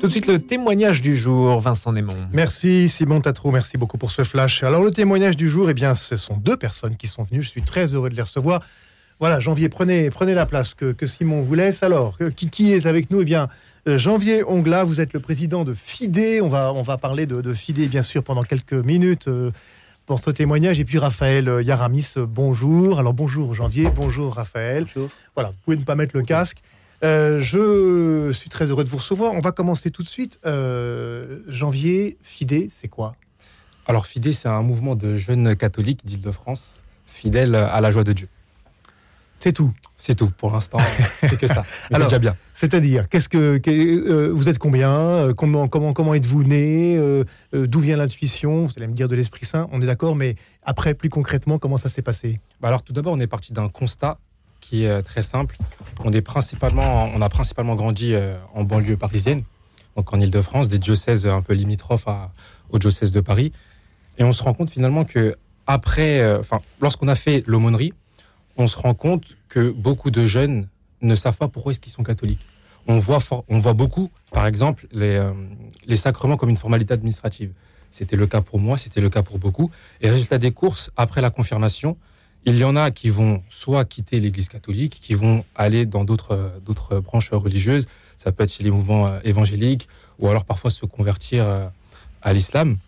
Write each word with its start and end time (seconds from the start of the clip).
Tout 0.00 0.06
de 0.06 0.12
suite, 0.12 0.26
le 0.26 0.38
témoignage 0.38 1.02
du 1.02 1.14
jour, 1.14 1.60
Vincent 1.60 1.92
Némon. 1.92 2.16
Merci 2.32 2.88
Simon 2.88 3.20
Tatrou, 3.20 3.50
merci 3.50 3.76
beaucoup 3.76 3.98
pour 3.98 4.10
ce 4.10 4.24
flash. 4.24 4.62
Alors 4.62 4.82
le 4.82 4.92
témoignage 4.92 5.36
du 5.36 5.50
jour, 5.50 5.68
eh 5.68 5.74
bien, 5.74 5.94
ce 5.94 6.16
sont 6.16 6.38
deux 6.38 6.56
personnes 6.56 6.96
qui 6.96 7.06
sont 7.06 7.24
venues. 7.24 7.42
Je 7.42 7.48
suis 7.48 7.62
très 7.62 7.94
heureux 7.94 8.08
de 8.08 8.16
les 8.16 8.22
recevoir. 8.22 8.62
Voilà, 9.18 9.40
Janvier, 9.40 9.68
prenez, 9.68 10.08
prenez 10.08 10.32
la 10.32 10.46
place 10.46 10.72
que, 10.72 11.06
Simon 11.06 11.42
vous 11.42 11.54
laisse. 11.54 11.82
Alors, 11.82 12.16
qui, 12.34 12.48
qui 12.48 12.72
est 12.72 12.86
avec 12.86 13.10
nous? 13.10 13.20
Eh 13.20 13.24
bien, 13.26 13.48
euh, 13.88 13.98
Janvier 13.98 14.42
Ongla, 14.42 14.84
vous 14.84 15.02
êtes 15.02 15.12
le 15.12 15.20
président 15.20 15.64
de 15.64 15.74
FIDE. 15.74 16.40
On 16.42 16.48
va, 16.48 16.72
on 16.72 16.82
va 16.82 16.96
parler 16.96 17.26
de, 17.26 17.42
de 17.42 17.52
FIDE, 17.52 17.90
bien 17.90 18.02
sûr, 18.02 18.22
pendant 18.22 18.42
quelques 18.42 18.72
minutes 18.72 19.28
euh, 19.28 19.50
pour 20.06 20.20
ce 20.20 20.30
témoignage. 20.30 20.80
Et 20.80 20.84
puis 20.86 20.98
Raphaël 20.98 21.48
euh, 21.48 21.62
Yaramis, 21.62 22.14
bonjour. 22.16 22.98
Alors 22.98 23.12
bonjour 23.12 23.54
Janvier, 23.54 23.90
bonjour 23.94 24.34
Raphaël. 24.34 24.86
Bonjour. 24.94 25.10
Voilà, 25.34 25.50
vous 25.50 25.56
pouvez 25.64 25.76
ne 25.76 25.84
pas 25.84 25.94
mettre 25.94 26.16
le 26.16 26.22
casque. 26.22 26.62
Euh, 27.02 27.40
je 27.40 28.30
suis 28.32 28.50
très 28.50 28.66
heureux 28.66 28.84
de 28.84 28.88
vous 28.88 28.98
recevoir. 28.98 29.32
On 29.32 29.40
va 29.40 29.52
commencer 29.52 29.90
tout 29.90 30.02
de 30.02 30.08
suite. 30.08 30.38
Euh, 30.44 31.40
janvier, 31.48 32.18
FIDE, 32.22 32.68
c'est 32.70 32.88
quoi? 32.88 33.14
Alors, 33.86 34.06
FIDE, 34.06 34.32
c'est 34.32 34.48
un 34.48 34.62
mouvement 34.62 34.94
de 34.94 35.16
jeunes 35.16 35.56
catholiques 35.56 36.04
d'Île-de-France, 36.04 36.82
fidèles 37.06 37.54
à 37.54 37.80
la 37.80 37.90
joie 37.90 38.04
de 38.04 38.12
Dieu. 38.12 38.28
C'est 39.38 39.54
tout. 39.54 39.72
C'est 39.96 40.14
tout 40.14 40.30
pour 40.36 40.52
l'instant. 40.52 40.78
c'est 41.20 41.38
que 41.38 41.46
ça. 41.46 41.62
C'est 41.90 42.02
déjà 42.02 42.18
bien. 42.18 42.36
C'est-à-dire, 42.52 43.08
qu'est-ce 43.08 43.30
que, 43.30 43.58
euh, 43.66 44.30
vous 44.34 44.50
êtes 44.50 44.58
combien? 44.58 45.32
Comment 45.34 45.66
comment 45.66 45.94
comment 45.94 46.12
êtes-vous 46.12 46.44
né? 46.44 47.24
D'où 47.54 47.80
vient 47.80 47.96
l'intuition? 47.96 48.66
Vous 48.66 48.72
allez 48.76 48.86
me 48.86 48.92
dire 48.92 49.08
de 49.08 49.16
l'Esprit 49.16 49.46
Saint. 49.46 49.66
On 49.72 49.80
est 49.80 49.86
d'accord, 49.86 50.14
mais 50.14 50.36
après, 50.62 50.92
plus 50.92 51.08
concrètement, 51.08 51.58
comment 51.58 51.78
ça 51.78 51.88
s'est 51.88 52.02
passé? 52.02 52.38
Bah 52.60 52.68
Alors, 52.68 52.82
tout 52.82 52.92
d'abord, 52.92 53.14
on 53.14 53.20
est 53.20 53.26
parti 53.26 53.54
d'un 53.54 53.70
constat 53.70 54.18
qui 54.70 54.84
est 54.84 55.02
très 55.02 55.22
simple. 55.22 55.56
On, 56.04 56.12
est 56.12 56.22
principalement, 56.22 57.10
on 57.12 57.20
a 57.20 57.28
principalement 57.28 57.74
grandi 57.74 58.14
euh, 58.14 58.38
en 58.54 58.62
banlieue 58.62 58.96
parisienne, 58.96 59.42
donc 59.96 60.12
en 60.14 60.20
Ile-de-France, 60.20 60.68
des 60.68 60.78
diocèses 60.78 61.26
un 61.26 61.42
peu 61.42 61.54
limitrophes 61.54 62.06
à, 62.06 62.30
au 62.70 62.78
diocèse 62.78 63.10
de 63.10 63.20
Paris. 63.20 63.52
Et 64.18 64.22
on 64.22 64.30
se 64.30 64.44
rend 64.44 64.54
compte 64.54 64.70
finalement 64.70 65.04
que 65.04 65.36
après, 65.66 66.20
euh, 66.20 66.38
enfin, 66.38 66.60
lorsqu'on 66.80 67.08
a 67.08 67.16
fait 67.16 67.42
l'aumônerie, 67.48 67.92
on 68.56 68.68
se 68.68 68.76
rend 68.76 68.94
compte 68.94 69.36
que 69.48 69.70
beaucoup 69.70 70.12
de 70.12 70.24
jeunes 70.24 70.68
ne 71.02 71.16
savent 71.16 71.36
pas 71.36 71.48
pourquoi 71.48 71.72
est-ce 71.72 71.80
qu'ils 71.80 71.92
sont 71.92 72.04
catholiques. 72.04 72.46
On 72.86 72.98
voit, 72.98 73.18
on 73.48 73.58
voit 73.58 73.72
beaucoup, 73.72 74.10
par 74.30 74.46
exemple, 74.46 74.86
euh, 74.94 75.32
les 75.86 75.96
sacrements 75.96 76.36
comme 76.36 76.50
une 76.50 76.56
formalité 76.56 76.94
administrative. 76.94 77.52
C'était 77.90 78.16
le 78.16 78.28
cas 78.28 78.40
pour 78.40 78.60
moi, 78.60 78.78
c'était 78.78 79.00
le 79.00 79.10
cas 79.10 79.22
pour 79.24 79.40
beaucoup. 79.40 79.70
Et 80.00 80.08
résultat 80.08 80.38
des 80.38 80.52
courses, 80.52 80.92
après 80.96 81.20
la 81.20 81.30
confirmation, 81.30 81.96
il 82.44 82.56
y 82.56 82.64
en 82.64 82.76
a 82.76 82.90
qui 82.90 83.10
vont 83.10 83.42
soit 83.48 83.84
quitter 83.84 84.20
l'Église 84.20 84.48
catholique, 84.48 84.98
qui 85.00 85.14
vont 85.14 85.44
aller 85.54 85.86
dans 85.86 86.04
d'autres 86.04 86.52
d'autres 86.64 86.98
branches 87.00 87.30
religieuses. 87.30 87.86
Ça 88.16 88.32
peut 88.32 88.44
être 88.44 88.52
chez 88.52 88.64
les 88.64 88.70
mouvements 88.70 89.06
euh, 89.06 89.18
évangéliques, 89.24 89.88
ou 90.18 90.28
alors 90.28 90.44
parfois 90.44 90.70
se 90.70 90.86
convertir 90.86 91.44
euh, 91.44 91.68
à 92.22 92.32
l'islam. 92.32 92.78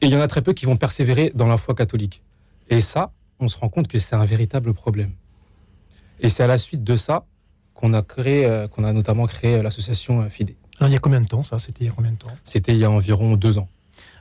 Et 0.00 0.06
il 0.06 0.12
y 0.12 0.16
en 0.16 0.20
a 0.20 0.28
très 0.28 0.42
peu 0.42 0.52
qui 0.52 0.66
vont 0.66 0.76
persévérer 0.76 1.30
dans 1.34 1.46
la 1.46 1.56
foi 1.56 1.74
catholique. 1.74 2.22
Et 2.70 2.80
ça, 2.80 3.12
on 3.38 3.48
se 3.48 3.56
rend 3.56 3.68
compte 3.68 3.88
que 3.88 3.98
c'est 3.98 4.16
un 4.16 4.24
véritable 4.24 4.74
problème. 4.74 5.12
Et 6.20 6.28
c'est 6.28 6.42
à 6.42 6.46
la 6.46 6.58
suite 6.58 6.84
de 6.84 6.96
ça 6.96 7.24
qu'on 7.74 7.94
a 7.94 8.02
créé, 8.02 8.46
euh, 8.46 8.68
qu'on 8.68 8.84
a 8.84 8.92
notamment 8.92 9.26
créé 9.26 9.62
l'association 9.62 10.28
FIDE. 10.28 10.54
Alors 10.78 10.90
il 10.90 10.92
y 10.94 10.96
a 10.96 11.00
combien 11.00 11.20
de 11.20 11.28
temps 11.28 11.44
ça? 11.44 11.58
C'était 11.58 11.84
il 11.84 11.86
y 11.86 11.90
a 11.90 11.92
combien 11.92 12.12
de 12.12 12.16
temps? 12.16 12.28
C'était 12.44 12.72
il 12.72 12.78
y 12.78 12.84
a 12.84 12.90
environ 12.90 13.36
deux 13.36 13.58
ans. 13.58 13.68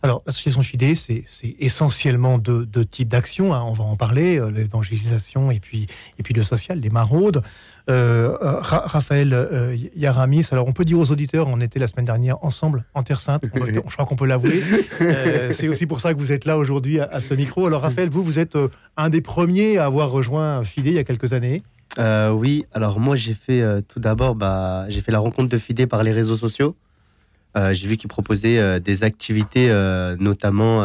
Alors, 0.04 0.24
l'association 0.26 0.62
FIDE, 0.62 0.96
c'est 0.96 1.56
essentiellement 1.60 2.40
deux, 2.40 2.86
types 2.86 3.10
d'actions. 3.10 3.54
Hein. 3.54 3.64
on 3.68 3.74
va 3.74 3.84
en 3.84 3.96
parler, 3.96 4.40
euh, 4.40 4.50
l'évangélisation 4.50 5.52
et 5.52 5.60
puis, 5.60 5.88
et 6.18 6.24
puis 6.24 6.34
le 6.34 6.44
social, 6.44 6.80
les 6.80 6.90
maraudes. 6.90 7.44
Euh, 7.90 8.38
euh, 8.42 8.59
Raphaël 8.62 9.36
Yaramis, 9.96 10.48
alors 10.52 10.68
on 10.68 10.72
peut 10.72 10.86
dire 10.86 11.00
aux 11.00 11.12
auditeurs, 11.12 11.48
on 11.48 11.59
était 11.59 11.80
la 11.80 11.88
semaine 11.88 12.06
dernière 12.06 12.44
ensemble 12.44 12.86
en 12.94 13.04
Terre 13.04 13.20
Sainte, 13.20 13.44
je 13.54 13.80
crois 13.80 14.06
qu'on 14.06 14.16
peut 14.16 14.28
l'avouer. 14.28 14.64
c'est 15.52 15.68
aussi 15.68 15.86
pour 15.86 16.00
ça 16.00 16.14
que 16.14 16.20
vous 16.20 16.32
êtes 16.32 16.46
là 16.46 16.58
aujourd'hui 16.58 17.00
à, 17.00 17.20
ce 17.20 17.34
micro. 17.34 17.66
Alors 17.68 17.81
Raphaël, 17.81 18.09
vous, 18.09 18.24
vous 18.24 18.40
êtes 18.40 18.58
un 18.97 19.09
des 19.09 19.22
premiers 19.22 19.78
à 19.78 19.86
avoir 19.86 20.12
rejoint 20.12 20.64
FIDE 20.64 20.88
il 20.88 20.94
y 20.94 21.00
a 21.00 21.03
quelques 21.03 21.34
années. 21.34 21.64
oui, 21.97 22.66
alors 22.72 23.00
moi 23.00 23.16
j'ai 23.16 23.34
fait 23.34 23.64
tout 23.88 24.00
d'abord, 24.00 24.36
bah, 24.36 24.86
j'ai 24.90 25.02
fait 25.02 25.12
la 25.12 25.20
rencontre 25.20 25.50
de 25.50 25.58
FIDE 25.58 25.88
par 25.88 26.03
les 26.03 26.12
réseaux 26.12 26.38
sociaux. 26.38 26.75
Euh, 27.57 27.73
j'ai 27.73 27.88
vu 27.88 27.97
qu'ils 27.97 28.07
proposaient 28.07 28.59
euh, 28.59 28.79
des 28.79 29.03
activités, 29.03 29.69
euh, 29.69 30.16
notamment 30.19 30.84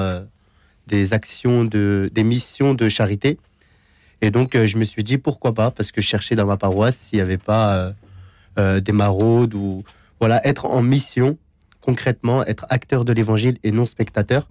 des 0.87 1.15
actions, 1.15 1.65
de, 1.65 2.11
des 2.13 2.25
missions 2.25 2.75
de 2.75 2.89
charité. 2.89 3.39
Et 4.23 4.31
donc, 4.31 4.57
je 4.57 4.79
me 4.79 4.85
suis 4.85 5.05
dit 5.05 5.19
pourquoi 5.19 5.53
pas, 5.53 5.71
parce 5.71 5.93
que 5.93 6.01
je 6.01 6.07
cherchais 6.07 6.35
dans 6.35 6.47
ma 6.47 6.57
paroisse 6.57 6.97
s'il 6.97 7.19
n'y 7.19 7.23
avait 7.23 7.39
pas 7.39 7.93
des 8.57 8.93
maraudes 8.93 9.55
ou 9.55 9.85
voilà, 10.21 10.47
être 10.47 10.65
en 10.65 10.81
mission 10.83 11.37
concrètement, 11.83 12.45
être 12.47 12.67
acteur 12.69 13.05
de 13.05 13.13
l'évangile 13.13 13.59
et 13.63 13.71
non 13.71 13.85
spectateur. 13.85 14.49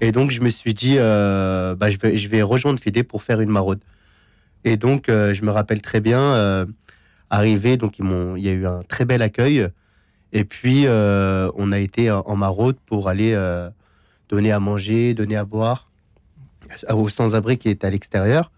Et 0.00 0.12
donc, 0.12 0.30
je 0.30 0.40
me 0.40 0.50
suis 0.50 0.74
dit, 0.74 0.96
bah, 0.96 1.88
je, 1.88 1.96
vais, 1.98 2.18
je 2.18 2.28
vais 2.28 2.42
rejoindre 2.42 2.78
Fidé 2.78 3.04
pour 3.04 3.22
faire 3.22 3.40
une 3.40 3.48
maraude. 3.48 3.80
Et 4.64 4.76
donc, 4.76 5.04
je 5.08 5.42
me 5.42 5.50
rappelle 5.50 5.80
très 5.80 6.00
bien, 6.00 6.66
arrivé, 7.30 7.76
donc 7.76 7.98
ils 7.98 8.04
il 8.36 8.42
y 8.42 8.48
a 8.48 8.52
eu 8.52 8.66
un 8.66 8.82
très 8.82 9.04
bel 9.04 9.22
accueil. 9.22 9.68
Et 10.34 10.44
puis, 10.44 10.86
euh, 10.86 11.48
on 11.54 11.70
a 11.70 11.78
été 11.78 12.10
en 12.10 12.34
maraude 12.34 12.76
pour 12.86 13.08
aller 13.08 13.32
euh, 13.34 13.70
donner 14.28 14.50
à 14.50 14.58
manger, 14.58 15.14
donner 15.14 15.36
à 15.36 15.44
boire 15.44 15.88
aux 16.90 17.08
sans-abri 17.08 17.56
qui 17.56 17.68
étaient 17.68 17.86
à 17.86 17.90
l'extérieur. 17.90 18.50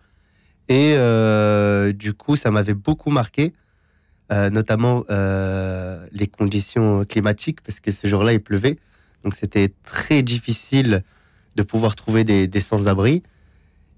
Et 0.68 0.94
euh, 0.96 1.92
du 1.92 2.14
coup, 2.14 2.34
ça 2.34 2.50
m'avait 2.50 2.74
beaucoup 2.74 3.10
marqué, 3.10 3.52
notamment 4.30 5.04
les 6.12 6.26
conditions 6.26 7.04
climatiques, 7.04 7.60
parce 7.60 7.78
que 7.80 7.90
ce 7.90 8.06
jour-là, 8.06 8.32
il 8.32 8.40
pleuvait. 8.40 8.78
Donc, 9.22 9.34
c'était 9.34 9.72
très 9.84 10.22
difficile 10.22 11.04
de 11.56 11.62
pouvoir 11.62 11.94
trouver 11.94 12.24
des 12.24 12.60
sans-abri. 12.60 13.22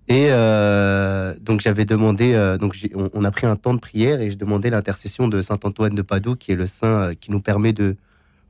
Et 0.08 0.28
euh, 0.30 1.34
donc 1.38 1.60
j'avais 1.60 1.84
demandé, 1.84 2.32
euh, 2.32 2.56
donc 2.56 2.74
on, 2.94 3.24
a 3.24 3.30
pris 3.30 3.46
un 3.46 3.56
temps 3.56 3.74
de 3.74 3.78
prière 3.78 4.22
et 4.22 4.30
je 4.30 4.36
demandais 4.36 4.70
l'intercession 4.70 5.28
de 5.28 5.42
saint 5.42 5.58
Antoine 5.62 5.94
de 5.94 6.00
Padoue, 6.00 6.34
qui 6.34 6.50
est 6.50 6.54
le 6.54 6.66
saint 6.66 7.02
euh, 7.02 7.14
qui 7.14 7.30
nous 7.30 7.40
permet 7.40 7.74
de 7.74 7.96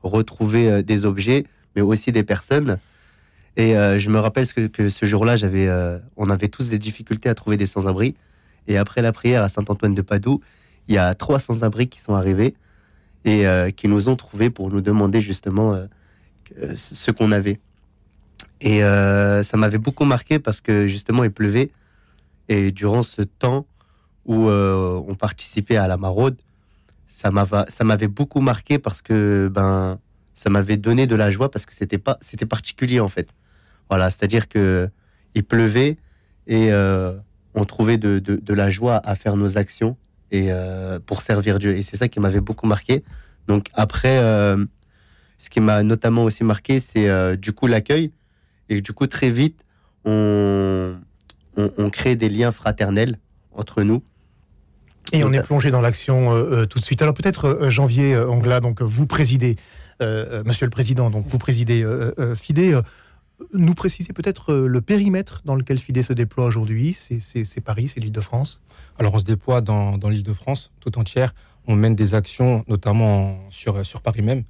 retrouver 0.01 0.83
des 0.83 1.03
objets, 1.03 1.45
mais 1.75 1.81
aussi 1.81 2.13
des 2.13 2.23
personnes. 2.23 2.77
Et 3.57 3.73
je 3.73 4.09
me 4.09 4.17
rappelle 4.17 4.47
que, 4.47 4.87
ce 4.87 5.05
jour-là, 5.05 5.35
on 6.15 6.29
avait 6.29 6.47
tous 6.47 6.69
des 6.69 6.79
difficultés 6.79 7.27
à 7.27 7.35
trouver 7.35 7.57
des 7.57 7.65
sans-abri. 7.65 8.15
Et 8.69 8.77
après 8.77 9.01
la 9.01 9.11
prière 9.11 9.43
à 9.43 9.49
saint 9.49 9.65
Antoine 9.67 9.93
de 9.93 10.01
Padoue, 10.01 10.39
il 10.87 10.95
y 10.95 10.97
a 10.97 11.13
trois 11.15 11.39
sans-abri 11.39 11.89
qui 11.89 11.99
sont 11.99 12.15
arrivés 12.15 12.55
et 13.25 13.43
qui 13.75 13.89
nous 13.89 14.07
ont 14.07 14.15
trouvés 14.15 14.49
pour 14.49 14.69
nous 14.69 14.79
demander 14.79 15.19
justement 15.19 15.77
ce 16.77 17.11
qu'on 17.11 17.33
avait. 17.33 17.59
Et 18.61 18.83
euh, 18.83 19.43
ça 19.43 19.57
m'avait 19.57 19.77
beaucoup 19.77 20.05
marqué 20.05 20.39
parce 20.39 20.61
que 20.61 20.87
justement 20.87 21.23
il 21.23 21.31
pleuvait. 21.31 21.71
Et 22.49 22.71
durant 22.71 23.03
ce 23.03 23.21
temps 23.21 23.65
où 24.25 24.49
euh, 24.49 25.01
on 25.07 25.15
participait 25.15 25.77
à 25.77 25.87
la 25.87 25.97
maraude, 25.97 26.37
ça 27.09 27.31
m'avait 27.31 28.07
beaucoup 28.07 28.41
marqué 28.41 28.79
parce 28.79 29.01
que 29.01 29.49
ben 29.51 29.99
ça 30.35 30.49
m'avait 30.49 30.77
donné 30.77 31.05
de 31.05 31.15
la 31.15 31.31
joie 31.31 31.51
parce 31.51 31.65
que 31.65 31.73
c'était 31.73 31.97
pas 31.97 32.17
c'était 32.21 32.45
particulier 32.45 32.99
en 32.99 33.09
fait. 33.09 33.29
Voilà, 33.89 34.09
c'est-à-dire 34.09 34.47
que 34.47 34.89
il 35.35 35.43
pleuvait 35.43 35.97
et 36.47 36.71
euh, 36.71 37.13
on 37.55 37.65
trouvait 37.65 37.97
de, 37.97 38.19
de, 38.19 38.35
de, 38.35 38.53
la 38.53 38.69
joie 38.69 39.01
à 39.03 39.15
faire 39.15 39.35
nos 39.35 39.57
actions 39.57 39.97
et 40.31 40.49
pour 41.07 41.23
servir 41.23 41.59
Dieu. 41.59 41.75
Et 41.75 41.81
c'est 41.81 41.97
ça 41.97 42.07
qui 42.07 42.19
m'avait 42.19 42.39
beaucoup 42.39 42.67
marqué. 42.67 43.03
Donc 43.47 43.69
après, 43.73 44.17
ce 45.39 45.49
qui 45.49 45.59
m'a 45.59 45.81
notamment 45.81 46.23
aussi 46.23 46.43
marqué, 46.43 46.79
c'est 46.79 47.35
du 47.37 47.51
coup 47.51 47.67
l'accueil 47.67 48.11
et 48.69 48.81
du 48.81 48.93
coup, 48.93 49.07
très 49.07 49.31
vite, 49.31 49.59
on, 50.05 50.95
on, 51.57 51.89
crée 51.89 52.15
des 52.15 52.29
liens 52.29 52.51
fraternels 52.51 53.19
entre 53.51 53.83
nous. 53.83 54.03
Et 55.11 55.23
on 55.23 55.33
est 55.33 55.41
plongé 55.41 55.71
dans 55.71 55.81
l'action 55.81 56.31
euh, 56.31 56.61
euh, 56.61 56.65
tout 56.65 56.79
de 56.79 56.83
suite. 56.83 57.01
Alors 57.01 57.15
peut-être 57.15 57.45
euh, 57.45 57.69
Janvier 57.71 58.15
Angla, 58.15 58.59
donc 58.59 58.81
vous 58.81 59.07
présidez, 59.07 59.57
Monsieur 59.99 60.65
le 60.65 60.69
Président, 60.69 61.09
donc 61.09 61.27
vous 61.27 61.39
présidez 61.39 61.85
FIDE. 62.35 62.81
nous 63.53 63.73
préciser 63.73 64.13
peut-être 64.13 64.53
le 64.53 64.79
périmètre 64.79 65.41
dans 65.43 65.55
lequel 65.55 65.77
FIDE 65.77 66.03
se 66.03 66.13
déploie 66.13 66.45
aujourd'hui. 66.45 66.93
C'est 66.93 67.61
Paris, 67.61 67.89
c'est 67.89 67.99
l'Île-de-France. 67.99 68.61
Alors 68.97 69.15
on 69.15 69.19
se 69.19 69.25
déploie 69.25 69.59
dans, 69.59 69.97
dans 69.97 70.07
l'Île-de-France 70.07 70.71
tout 70.79 70.97
entière. 70.97 71.33
On 71.67 71.75
mène 71.75 71.95
des 71.95 72.13
actions, 72.15 72.63
notamment 72.69 73.39
sur, 73.49 73.85
sur 73.85 74.01
Paris 74.01 74.21
même. 74.21 74.43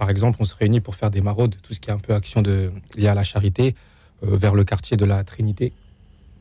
Par 0.00 0.08
exemple, 0.08 0.38
on 0.40 0.46
se 0.46 0.54
réunit 0.54 0.80
pour 0.80 0.94
faire 0.94 1.10
des 1.10 1.20
maraudes, 1.20 1.56
tout 1.62 1.74
ce 1.74 1.78
qui 1.78 1.90
est 1.90 1.92
un 1.92 1.98
peu 1.98 2.14
action 2.14 2.40
de, 2.40 2.72
liée 2.96 3.08
à 3.08 3.14
la 3.14 3.22
charité, 3.22 3.74
euh, 4.24 4.34
vers 4.34 4.54
le 4.54 4.64
quartier 4.64 4.96
de 4.96 5.04
la 5.04 5.22
Trinité. 5.24 5.74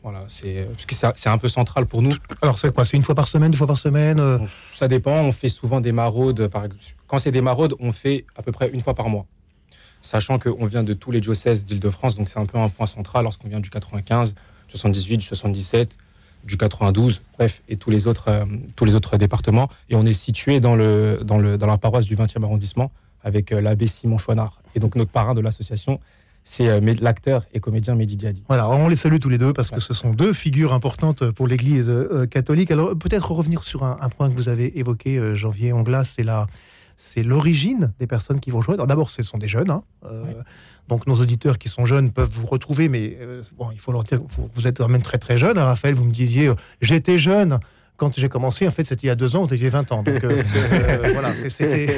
Voilà, 0.02 0.24
c'est 0.30 0.66
c'est 1.14 1.28
un 1.28 1.38
peu 1.38 1.50
central 1.50 1.86
pour 1.86 2.02
nous. 2.02 2.14
Alors 2.42 2.58
c'est 2.58 2.74
quoi 2.74 2.86
C'est 2.86 2.96
une 2.96 3.04
fois 3.04 3.16
par 3.16 3.28
semaine, 3.28 3.52
deux 3.52 3.58
fois 3.58 3.68
par 3.68 3.78
semaine 3.78 4.18
euh? 4.22 4.40
Ça 4.76 4.88
dépend. 4.88 5.12
On 5.12 5.34
fait 5.34 5.50
souvent 5.50 5.82
des 5.82 5.92
maraudes. 5.92 6.48
Par 6.48 6.68
quand 7.06 7.20
c'est 7.20 7.34
des 7.34 7.42
maraudes, 7.42 7.76
on 7.82 7.92
fait 7.92 8.26
à 8.38 8.44
peu 8.44 8.54
près 8.54 8.70
une 8.70 8.80
fois 8.80 8.94
par 8.94 9.10
mois. 9.10 9.26
Sachant 10.02 10.40
qu'on 10.40 10.66
vient 10.66 10.86
de 10.86 10.94
tous 10.94 11.12
les 11.12 11.20
diocèses 11.20 11.66
d'Île-de-France, 11.66 12.16
donc 12.16 12.30
c'est 12.30 12.40
un 12.40 12.46
peu 12.46 12.58
un 12.58 12.70
point 12.70 12.88
central 12.88 13.26
lorsqu'on 13.26 13.50
vient 13.50 13.60
du 13.60 13.70
95, 13.70 14.36
78, 14.70 15.22
77. 15.22 15.98
du 16.46 16.56
92, 16.56 17.22
bref, 17.38 17.62
et 17.68 17.76
tous 17.76 17.90
les 17.90 18.08
autres, 18.08 18.30
euh, 18.30 18.46
tous 18.78 18.86
les 18.86 18.96
autres 18.96 19.18
départements. 19.18 19.68
Et 19.90 19.96
on 19.96 20.06
est 20.06 20.14
situé 20.14 20.62
dans, 20.62 20.78
le, 20.78 21.20
dans, 21.26 21.38
le, 21.38 21.58
dans 21.58 21.68
la 21.68 21.78
paroisse 21.78 22.06
du 22.06 22.16
20e 22.16 22.46
arrondissement 22.46 22.90
avec 23.24 23.52
euh, 23.52 23.62
l'abbé 23.62 23.88
Simon 23.88 24.18
Chouinard. 24.18 24.62
Et 24.76 24.80
donc 24.80 24.96
notre 24.96 25.12
parrain 25.12 25.34
de 25.34 25.42
l'association, 25.42 26.00
c'est 26.44 26.68
euh, 26.70 26.96
l'acteur 27.02 27.46
et 27.54 27.60
comédien 27.60 27.96
Mehdi 27.96 28.18
Diadi. 28.18 28.44
Voilà, 28.48 28.70
on 28.70 28.88
les 28.88 28.96
salue 28.96 29.20
tous 29.20 29.30
les 29.30 29.38
deux 29.38 29.54
parce 29.54 29.70
que 29.70 29.80
ce 29.80 29.94
sont 29.94 30.12
deux 30.12 30.34
figures 30.34 30.74
importantes 30.74 31.30
pour 31.32 31.48
l'Église 31.48 31.90
euh, 31.90 32.26
catholique. 32.26 32.72
Alors 32.72 32.98
peut-être 32.98 33.32
revenir 33.32 33.64
sur 33.64 33.84
un, 33.84 33.98
un 34.02 34.10
point 34.10 34.30
que 34.30 34.36
vous 34.36 34.50
avez 34.50 34.80
évoqué, 34.80 35.18
euh, 35.18 35.36
Janvier 35.36 35.74
Anglas, 35.74 36.06
c'est 36.16 36.24
la, 36.24 36.48
c'est 36.98 37.24
l'origine 37.24 37.92
des 38.00 38.08
personnes 38.08 38.40
qui 38.40 38.52
vont 38.52 38.62
jouer. 38.62 38.78
D'abord, 38.78 39.10
ce 39.10 39.22
sont 39.24 39.38
des 39.38 39.48
jeunes, 39.48 39.70
hein, 39.70 39.84
euh, 40.06 40.24
donc 40.88 41.08
nos 41.08 41.16
auditeurs 41.16 41.58
qui 41.58 41.70
sont 41.70 41.86
jeunes 41.86 42.12
peuvent 42.12 42.32
vous 42.32 42.48
retrouver, 42.48 42.90
mais 42.90 43.18
euh, 43.22 43.44
bon, 43.58 43.70
il 43.72 43.80
faut 43.80 43.92
leur 43.92 44.04
dire, 44.04 44.20
vous, 44.28 44.50
vous 44.54 44.66
êtes 44.68 44.80
quand 44.80 44.90
même 44.90 45.02
très 45.04 45.18
très 45.18 45.38
jeune. 45.38 45.58
hein, 45.58 45.66
Raphaël, 45.66 45.94
vous 45.94 46.04
me 46.04 46.12
disiez, 46.12 46.48
euh, 46.48 46.56
j'étais 46.82 47.20
jeune. 47.20 47.60
Quand 48.00 48.18
j'ai 48.18 48.30
commencé, 48.30 48.68
en 48.68 48.72
fait, 48.72 48.86
c'était 48.86 49.04
il 49.06 49.08
y 49.08 49.12
a 49.12 49.16
deux 49.16 49.36
ans, 49.36 49.44
vous 49.46 49.54
aviez 49.54 49.70
20 49.70 49.92
ans. 49.92 50.04
Donc, 50.04 50.24
euh, 50.24 50.42
euh, 50.56 51.10
voilà, 51.14 51.36
c'était 51.36 51.98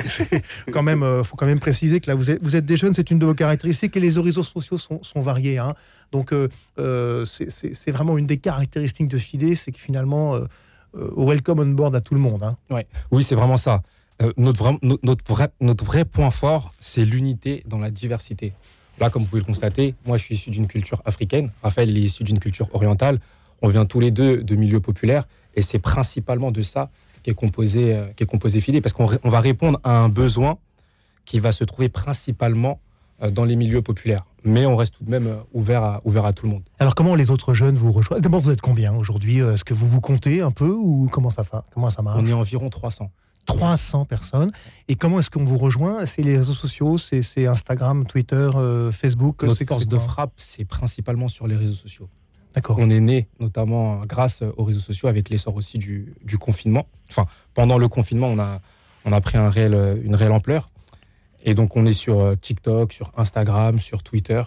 quand 0.71 0.81
même, 0.83 1.03
euh, 1.03 1.23
faut 1.23 1.35
quand 1.37 1.45
même 1.45 1.59
préciser 1.59 1.99
que 2.01 2.07
là, 2.09 2.15
vous 2.15 2.29
êtes, 2.31 2.43
vous 2.43 2.55
êtes 2.55 2.65
des 2.65 2.75
jeunes, 2.75 2.93
c'est 2.93 3.09
une 3.11 3.19
de 3.19 3.25
vos 3.25 3.35
caractéristiques, 3.35 3.95
et 3.95 3.99
les 3.99 4.09
réseaux 4.19 4.43
sociaux 4.43 4.77
sont, 4.79 5.01
sont 5.03 5.21
variés. 5.21 5.59
hein. 5.59 5.75
Donc, 6.11 6.33
euh, 6.33 7.25
c'est- 7.25 7.91
vraiment 7.91 8.17
une 8.17 8.25
des 8.25 8.37
caractéristiques 8.37 9.07
de 9.07 9.17
FIDE, 9.17 9.55
c'est 9.55 9.71
que 9.71 9.79
finalement, 9.79 10.37
welcome 11.15 11.59
on 11.59 11.67
board 11.67 11.95
à 11.95 12.01
tout 12.01 12.13
le 12.15 12.19
monde. 12.19 12.43
hein. 12.43 12.57
Oui, 13.11 13.23
c'est 13.23 13.35
vraiment 13.35 13.57
ça. 13.57 13.81
Euh, 14.21 14.33
notre, 14.37 14.61
vra- 14.63 14.77
no- 14.81 14.99
notre, 15.03 15.23
vrai, 15.27 15.49
notre 15.61 15.85
vrai 15.85 16.03
point 16.05 16.31
fort, 16.31 16.73
c'est 16.79 17.05
l'unité 17.05 17.63
dans 17.67 17.77
la 17.79 17.89
diversité. 17.89 18.53
Là, 18.99 19.09
comme 19.09 19.23
vous 19.23 19.29
pouvez 19.29 19.41
le 19.41 19.45
constater, 19.45 19.95
moi, 20.05 20.17
je 20.17 20.23
suis 20.25 20.35
issu 20.35 20.49
d'une 20.51 20.67
culture 20.67 21.01
africaine. 21.05 21.51
Raphaël 21.63 21.95
est 21.97 22.01
issu 22.01 22.23
d'une 22.23 22.39
culture 22.39 22.67
orientale. 22.73 23.19
On 23.61 23.67
vient 23.69 23.85
tous 23.85 23.99
les 23.99 24.11
deux 24.11 24.43
de 24.43 24.55
milieux 24.55 24.79
populaires. 24.79 25.27
Et 25.55 25.61
c'est 25.61 25.79
principalement 25.79 26.51
de 26.51 26.61
ça 26.61 26.89
qu'est 27.23 27.33
composé, 27.33 27.95
euh, 27.95 28.07
qu'est 28.15 28.25
composé 28.25 28.61
FIDE. 28.61 28.81
Parce 28.81 28.93
qu'on 28.93 29.05
va 29.07 29.39
répondre 29.39 29.79
à 29.83 29.91
un 29.97 30.09
besoin 30.09 30.57
qui 31.25 31.39
va 31.39 31.51
se 31.51 31.63
trouver 31.63 31.89
principalement 31.89 32.79
euh, 33.21 33.29
dans 33.31 33.45
les 33.45 33.55
milieux 33.55 33.81
populaires. 33.81 34.25
Mais 34.43 34.65
on 34.65 34.75
reste 34.75 34.95
tout 34.95 35.03
de 35.03 35.11
même 35.11 35.27
euh, 35.27 35.35
ouvert 35.53 35.83
à, 35.83 36.01
ouvert 36.03 36.25
à 36.25 36.33
tout 36.33 36.45
le 36.47 36.51
monde. 36.53 36.63
Alors, 36.79 36.95
comment 36.95 37.13
les 37.15 37.29
autres 37.29 37.53
jeunes 37.53 37.75
vous 37.75 37.91
rejoignent 37.91 38.21
D'abord, 38.21 38.39
vous 38.41 38.49
êtes 38.51 38.61
combien 38.61 38.93
aujourd'hui? 38.95 39.37
Est-ce 39.39 39.63
que 39.63 39.73
vous 39.75 39.87
vous 39.87 40.01
comptez 40.01 40.41
un 40.41 40.51
peu 40.51 40.69
ou 40.71 41.07
comment 41.11 41.29
ça, 41.29 41.43
fa- 41.43 41.63
comment 41.73 41.89
ça 41.91 42.01
marche? 42.01 42.17
On 42.19 42.25
est 42.25 42.33
environ 42.33 42.69
300. 42.69 43.11
300 43.45 44.05
personnes. 44.05 44.49
Et 44.87 44.95
comment 44.95 45.19
est-ce 45.19 45.29
qu'on 45.29 45.43
vous 45.45 45.57
rejoint? 45.57 46.05
C'est 46.05 46.21
les 46.21 46.37
réseaux 46.37 46.53
sociaux, 46.53 46.97
c'est 46.97 47.45
Instagram, 47.45 48.05
Twitter, 48.05 48.49
euh, 48.55 48.91
Facebook 48.91 49.43
Notre 49.43 49.65
force 49.65 49.87
de 49.87 49.97
frappe, 49.97 50.31
c'est 50.37 50.63
principalement 50.65 51.27
sur 51.27 51.47
les 51.47 51.55
réseaux 51.55 51.73
sociaux. 51.73 52.07
On 52.81 52.89
est 52.89 52.99
né 52.99 53.27
notamment 53.39 54.05
grâce 54.05 54.43
aux 54.57 54.63
réseaux 54.63 54.79
sociaux 54.81 55.07
avec 55.07 55.29
l'essor 55.29 55.55
aussi 55.55 55.77
du, 55.77 56.13
du 56.23 56.37
confinement. 56.37 56.85
Enfin, 57.09 57.25
pendant 57.53 57.77
le 57.77 57.87
confinement, 57.87 58.27
on 58.27 58.39
a, 58.39 58.59
on 59.05 59.13
a 59.13 59.21
pris 59.21 59.37
un 59.37 59.49
réel, 59.49 60.01
une 60.03 60.15
réelle 60.15 60.31
ampleur. 60.33 60.69
Et 61.43 61.53
donc, 61.53 61.75
on 61.75 61.85
est 61.85 61.93
sur 61.93 62.19
euh, 62.19 62.35
TikTok, 62.35 62.93
sur 62.93 63.11
Instagram, 63.17 63.79
sur 63.79 64.03
Twitter. 64.03 64.43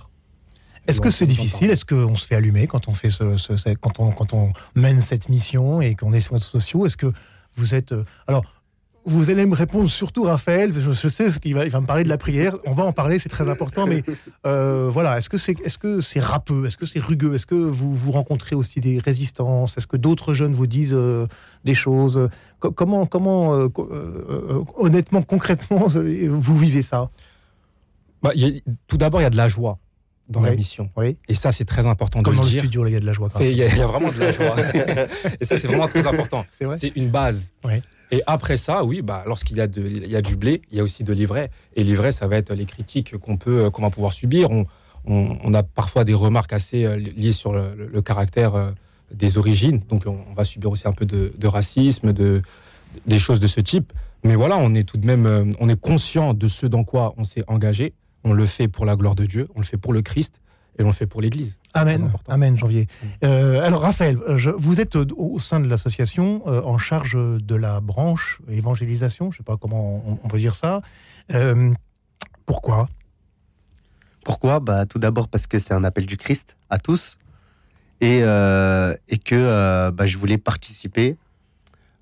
Est-ce 0.87 1.01
que 1.01 1.11
c'est 1.11 1.27
difficile? 1.27 1.71
Est-ce 1.71 1.85
qu'on 1.87 2.15
se 2.15 2.27
fait 2.27 2.35
allumer 2.35 2.67
quand 2.67 2.89
on 2.89 2.95
fait 2.95 3.11
ce, 3.11 3.37
ce- 3.39 3.57
ce- 3.57 3.71
quand 3.75 4.01
on 4.01 4.11
quand 4.13 4.35
on 4.35 4.53
mène 4.75 5.01
cette 5.01 5.29
mission 5.31 5.81
et 5.81 5.95
qu'on 5.95 6.13
est 6.13 6.21
sur 6.21 6.35
les 6.35 6.39
réseaux 6.41 6.51
sociaux? 6.51 6.85
Est-ce 6.87 6.99
que 6.99 7.11
vous 7.57 7.75
êtes 7.75 7.93
euh, 7.93 8.05
alors 8.27 8.45
vous 9.07 9.31
allez 9.31 9.45
me 9.47 9.55
répondre 9.55 9.89
surtout 9.91 10.23
Raphaël. 10.25 10.73
Je, 10.75 10.91
je 10.93 11.09
sais 11.09 11.31
ce 11.31 11.39
qu'il 11.39 11.55
va 11.55 11.65
il 11.65 11.71
va 11.71 11.81
me 11.81 11.87
parler 11.87 12.05
de 12.05 12.09
la 12.09 12.19
prière. 12.19 12.57
On 12.65 12.73
va 12.73 12.85
en 12.85 12.93
parler, 12.93 13.19
c'est 13.19 13.29
très 13.29 13.49
important. 13.49 13.87
Mais 13.87 14.03
euh, 14.47 14.89
voilà, 14.91 15.19
est-ce 15.19 15.29
que 15.29 15.37
c'est 15.39 15.57
est-ce 15.65 15.79
que 15.79 16.01
c'est 16.01 16.21
râpeux? 16.21 16.67
Est-ce 16.67 16.77
que 16.77 16.87
c'est 16.87 17.01
rugueux? 17.01 17.35
Est-ce 17.35 17.47
que 17.47 17.55
vous 17.55 17.95
vous 17.95 18.11
rencontrez 18.13 18.57
aussi 18.57 18.81
des 18.81 18.99
résistances? 18.99 19.77
Est-ce 19.77 19.87
que 19.87 19.97
d'autres 19.97 20.35
jeunes 20.35 20.53
vous 20.55 20.67
disent 20.67 20.95
euh, 20.95 21.27
des 21.65 21.75
choses? 21.75 22.29
Co- 22.61 22.73
Comment 22.73 23.07
comment 23.07 23.55
euh, 23.55 23.69
honnêtement 24.77 25.23
concrètement 25.23 25.87
vous 25.89 26.57
vivez 26.57 26.83
ça? 26.83 27.11
Bah, 28.23 28.31
a- 28.35 28.61
tout 28.87 28.97
d'abord, 28.97 29.21
il 29.21 29.25
y 29.25 29.27
a 29.27 29.31
de 29.31 29.37
la 29.37 29.49
joie 29.49 29.79
dans 30.31 30.41
la 30.41 30.55
mission. 30.55 30.89
Oui. 30.97 31.19
Et 31.29 31.35
ça, 31.35 31.53
c'est 31.53 31.67
très 31.67 31.87
important 31.87 32.23
Comme 32.23 32.33
de 32.33 32.39
dans 32.39 32.43
le 32.45 32.49
le 32.49 32.53
dire. 32.53 32.63
studio, 32.63 32.83
là, 32.85 32.89
il 32.89 32.93
y 32.95 32.97
a 32.97 33.01
de 33.01 33.05
la 33.05 33.13
joie. 33.13 33.29
Il 33.41 33.53
y, 33.53 33.63
a- 33.63 33.67
il 33.69 33.77
y 33.77 33.81
a 33.83 33.87
vraiment 33.87 34.11
de 34.11 34.19
la 34.19 34.33
joie. 34.33 34.55
Et 35.41 35.45
ça, 35.45 35.59
c'est 35.59 35.67
vraiment 35.67 35.87
très 35.89 36.07
important. 36.07 36.47
C'est 36.79 36.97
une 36.97 37.11
base. 37.11 37.53
Et 38.11 38.23
après 38.27 38.57
ça, 38.57 38.85
oui, 38.85 39.03
bah, 39.03 39.25
lorsqu'il 39.27 39.57
y, 39.57 39.61
a 39.61 39.67
y 39.67 40.17
a 40.17 40.23
du 40.23 40.37
blé, 40.37 40.63
il 40.71 40.79
y 40.79 40.81
a 40.81 40.85
aussi 40.85 41.05
de 41.05 41.13
l'ivraie. 41.13 41.51
Et 41.75 41.85
l'ivraie, 41.85 42.13
ça 42.13 42.29
va 42.29 42.37
être 42.37 42.55
les 42.55 42.67
critiques 42.67 43.17
qu'on 43.19 43.37
peut, 43.37 43.71
qu'on 43.71 43.83
va 43.83 43.91
pouvoir 43.91 44.13
subir. 44.13 44.51
On, 44.51 44.67
on, 45.07 45.55
a 45.55 45.63
parfois 45.63 46.05
des 46.05 46.15
remarques 46.15 46.53
assez 46.53 46.85
euh, 46.85 46.97
liées 46.97 47.33
sur 47.33 47.53
le, 47.53 48.03
caractère 48.03 48.55
euh, 48.55 48.71
des 49.13 49.37
origines. 49.39 49.81
Donc, 49.89 50.05
on, 50.07 50.35
va 50.35 50.45
subir 50.45 50.71
aussi 50.71 50.89
un 50.89 50.93
peu 50.93 51.05
de, 51.05 51.33
de 51.37 51.47
racisme, 51.47 52.13
de, 52.13 52.43
des 53.07 53.19
choses 53.19 53.41
de 53.41 53.47
ce 53.47 53.61
type. 53.61 53.93
Mais 54.23 54.35
voilà, 54.35 54.57
on 54.57 54.75
est 54.75 54.85
tout 54.85 54.97
de 54.97 55.07
même, 55.07 55.27
euh, 55.27 55.45
on 55.61 55.69
est 55.69 55.79
conscient 55.79 56.33
de 56.35 56.49
ce 56.49 56.67
dans 56.67 56.85
quoi 56.85 57.15
on 57.17 57.25
s'est 57.25 57.45
engagé. 57.47 57.93
On 58.25 58.33
le 58.33 58.47
fait 58.47 58.69
pour 58.69 58.87
la 58.87 58.97
gloire 58.97 59.15
de 59.15 59.27
Dieu, 59.27 59.49
on 59.55 59.61
le 59.61 59.67
fait 59.67 59.77
pour 59.77 59.93
le 59.93 60.01
Christ 60.01 60.41
et 60.79 60.83
on 60.83 60.89
le 60.89 60.93
fait 60.95 61.07
pour 61.07 61.21
l'Église. 61.21 61.59
Amen. 61.75 62.11
Amen, 62.29 62.57
Janvier. 62.57 62.87
Mm. 63.03 63.07
Euh, 63.25 63.65
alors, 63.67 63.83
Raphaël, 63.83 64.19
euh, 64.29 64.37
je- 64.37 64.51
vous 64.51 64.81
êtes 64.81 64.95
au 64.97 65.39
sein 65.41 65.59
de 65.61 65.69
l'association 65.69 66.43
euh, 66.47 66.63
en 66.63 66.79
charge 66.79 67.17
de 67.17 67.55
la 67.55 67.81
branche 67.81 68.41
évangélisation, 68.49 69.31
je 69.33 69.37
ne 69.37 69.39
sais 69.39 69.45
pas 69.45 69.57
comment 69.57 70.03
on, 70.07 70.19
on 70.23 70.29
peut 70.29 70.39
dire 70.39 70.55
ça. 70.55 70.83
Euh, 71.33 71.73
pourquoi? 72.47 72.89
Pourquoi? 74.25 74.61
Bah, 74.61 74.87
Tout 74.87 74.99
d'abord 74.99 75.29
parce 75.29 75.47
que 75.47 75.59
c'est 75.59 75.75
un 75.75 75.85
appel 75.85 76.07
du 76.07 76.17
Christ 76.17 76.57
à 76.71 76.79
tous 76.79 77.19
et, 78.01 78.21
euh, 78.23 78.95
et 79.09 79.19
que 79.19 79.35
euh, 79.35 79.91
bah, 79.91 80.07
je 80.07 80.17
voulais 80.19 80.39
participer 80.39 81.17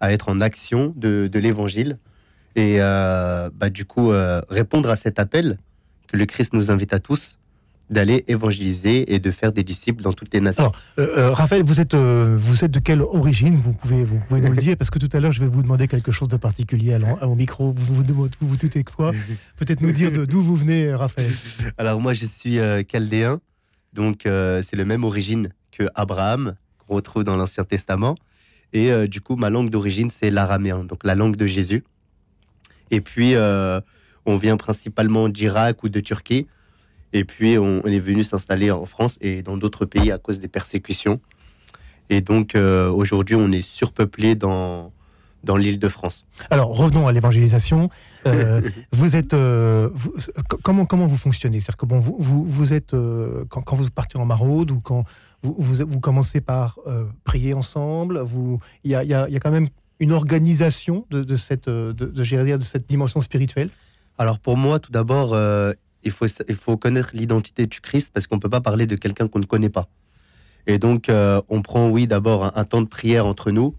à 0.01 0.13
être 0.13 0.29
en 0.29 0.41
action 0.41 0.93
de, 0.97 1.29
de 1.33 1.39
l'évangile 1.39 1.99
et 2.57 2.77
euh, 2.81 3.51
bah, 3.55 3.71
du 3.71 3.85
coup 3.85 4.11
euh, 4.13 4.41
répondre 4.51 4.91
à 4.91 4.97
cet 4.97 5.19
appel 5.19 5.59
que 6.09 6.17
le 6.17 6.27
Christ 6.27 6.53
nous 6.53 6.71
invite 6.71 6.93
à 6.93 6.99
tous 6.99 7.39
d'aller 7.93 8.25
évangéliser 8.27 9.15
et 9.15 9.19
de 9.19 9.31
faire 9.31 9.53
des 9.53 9.63
disciples 9.63 10.03
dans 10.03 10.13
toutes 10.13 10.33
les 10.35 10.41
nations. 10.41 10.65
Alors, 10.65 10.77
Euh, 10.99 11.19
euh, 11.19 11.31
Raphaël, 11.33 11.63
vous 11.63 11.81
êtes, 11.81 11.95
euh, 11.95 12.37
vous 12.39 12.65
êtes 12.65 12.71
de 12.71 12.79
quelle 12.79 13.03
origine? 13.03 13.57
Vous 13.57 13.73
pouvez, 13.73 14.05
vous 14.05 14.19
pouvez 14.29 14.41
nous 14.41 14.53
le 14.53 14.57
dire 14.67 14.77
Parce 14.77 14.91
que 14.91 14.99
tout 14.99 15.11
à 15.13 15.21
l'heure, 15.21 15.33
je 15.33 15.41
vais 15.41 15.47
vous 15.47 15.63
demander 15.63 15.87
quelque 15.89 16.11
chose 16.11 16.29
de 16.29 16.37
particulier 16.37 16.95
à 16.95 17.27
au 17.29 17.35
micro. 17.35 17.73
Vous 17.73 17.95
vous, 17.95 18.03
vous, 18.03 18.29
vous, 18.41 18.57
doutez 18.57 18.83
quoi 18.83 19.13
Peut-être 19.59 19.81
nous 19.81 19.93
dire 19.93 20.11
d'où 20.27 20.41
vous 20.43 20.57
venez, 20.57 20.95
Raphaël. 20.95 21.31
Alors 21.79 22.01
moi, 22.01 22.15
je 22.15 22.27
suis 22.27 22.59
euh, 22.59 22.83
chaldéen, 22.91 23.41
donc 23.93 24.21
c'est 24.25 24.77
le 24.77 24.85
même 24.85 25.05
origine 25.05 25.51
que 25.71 25.85
Abraham, 25.95 26.55
qu'on 26.79 26.95
retrouve 26.95 27.25
dans 27.25 27.37
l'Ancien 27.37 27.65
Testament. 27.65 28.15
Et 28.73 28.91
du 29.07 29.21
coup, 29.21 29.37
ma 29.37 29.51
langue 29.51 29.69
d'origine, 29.69 30.11
c'est 30.11 30.31
l'araméen, 30.31 30.85
donc 30.85 31.05
la 31.05 31.15
langue 31.15 31.37
de 31.37 31.47
Jésus. 31.47 31.85
Et 32.91 33.03
puis, 33.03 33.35
on 34.25 34.37
vient 34.39 34.57
principalement 34.57 35.29
d'Irak 35.29 35.83
ou 35.83 35.91
de 35.91 36.01
Turquie. 36.01 36.47
Et 37.13 37.25
puis, 37.25 37.59
on, 37.59 37.81
on 37.85 37.89
est 37.89 37.99
venu 37.99 38.25
s'installer 38.25 38.71
en 38.71 38.87
France 38.87 39.19
et 39.21 39.43
dans 39.43 39.57
d'autres 39.57 39.85
pays 39.85 40.11
à 40.11 40.19
cause 40.19 40.41
des 40.41 40.49
persécutions. 40.49 41.21
Et 42.11 42.21
donc, 42.21 42.55
euh, 42.55 42.91
aujourd'hui, 42.91 43.37
on 43.37 43.51
est 43.53 43.63
surpeuplé 43.63 44.35
dans, 44.35 44.93
dans 45.45 45.57
l'île 45.57 45.79
de 45.79 45.89
France. 45.89 46.25
Alors, 46.51 46.77
revenons 46.77 47.07
à 47.07 47.13
l'évangélisation. 47.13 47.91
Euh, 48.27 48.61
vous 48.93 49.17
êtes, 49.17 49.35
euh, 49.35 49.89
vous- 49.95 50.15
comment 50.63 50.85
comment 50.85 51.07
vous 51.07 51.17
fonctionnez? 51.17 51.61
C'est-à-dire 51.61 51.77
que 51.77 51.87
bon, 51.87 52.01
vous 52.01 52.17
vous, 52.19 52.45
vous 52.45 52.73
êtes 52.73 52.95
quand, 53.49 53.63
quand 53.63 53.77
vous 53.77 53.89
partez 53.91 54.19
en 54.19 54.27
maraude 54.27 54.71
ou 54.71 54.81
quand 54.81 55.05
vous, 55.43 55.55
vous, 55.59 56.01
commencez 56.01 56.41
par 56.41 56.79
prier 57.25 57.53
ensemble. 57.55 58.21
Vous, 58.21 58.61
il 58.85 58.91
y 58.91 58.95
a, 58.95 59.03
y, 59.05 59.15
a, 59.15 59.29
y 59.29 59.37
a 59.37 59.41
quand 59.41 59.51
même 59.51 59.69
une 59.99 60.13
organisation 60.13 61.07
de, 61.11 61.23
de 61.25 61.37
cette 61.37 61.69
de, 61.69 61.93
de, 61.93 62.57
de 62.57 62.63
cette 62.63 62.89
dimension 62.89 63.21
spirituelle? 63.21 63.71
Alors 64.19 64.39
pour 64.39 64.57
moi, 64.57 64.79
tout 64.79 64.93
d'abord, 64.93 65.35
il, 66.05 66.11
faut, 66.11 66.27
il 66.49 66.55
faut 66.55 66.77
connaître 66.77 67.11
l'identité 67.15 67.67
du 67.67 67.81
Christ 67.81 68.11
parce 68.13 68.27
qu'on 68.27 68.37
ne 68.37 68.41
peut 68.41 68.51
pas 68.51 68.61
parler 68.61 68.87
de 68.87 68.97
quelqu'un 68.97 69.29
qu'on 69.29 69.39
ne 69.41 69.45
connaît 69.47 69.71
pas. 69.71 69.89
Et 70.67 70.79
donc, 70.79 71.09
euh, 71.09 71.41
on 71.49 71.63
prend, 71.63 71.89
oui, 71.89 72.07
d'abord 72.07 72.45
un, 72.45 72.53
un 72.55 72.65
temps 72.65 72.83
de 72.83 72.87
prière 72.87 73.27
entre 73.27 73.51
nous. 73.51 73.75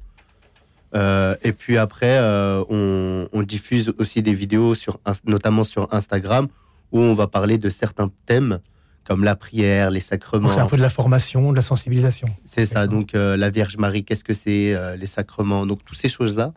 Euh, 0.96 1.36
et 1.42 1.54
puis 1.54 1.78
après, 1.78 2.18
euh, 2.18 2.64
on, 2.70 3.28
on 3.32 3.42
diffuse 3.42 3.94
aussi 3.98 4.22
des 4.22 4.34
vidéos, 4.34 4.76
sur, 4.76 5.00
notamment 5.26 5.64
sur 5.64 5.94
Instagram, 5.94 6.48
où 6.92 7.00
on 7.00 7.16
va 7.16 7.28
parler 7.28 7.58
de 7.58 7.70
certains 7.70 8.12
thèmes 8.26 8.60
comme 9.06 9.24
la 9.24 9.36
prière, 9.36 9.92
les 9.92 10.00
sacrements. 10.00 10.48
Donc 10.48 10.52
c'est 10.54 10.62
un 10.62 10.68
peu 10.68 10.78
de 10.78 10.82
la 10.82 10.90
formation, 10.90 11.52
de 11.52 11.56
la 11.56 11.62
sensibilisation. 11.62 12.30
C'est 12.46 12.66
ça, 12.66 12.88
donc 12.88 13.12
la 13.14 13.50
Vierge 13.50 13.76
Marie, 13.76 14.06
qu'est-ce 14.06 14.24
que 14.24 14.34
c'est, 14.34 14.74
les 14.98 15.08
sacrements, 15.08 15.66
donc 15.66 15.84
toutes 15.84 15.98
ces 15.98 16.08
choses-là. 16.08 16.54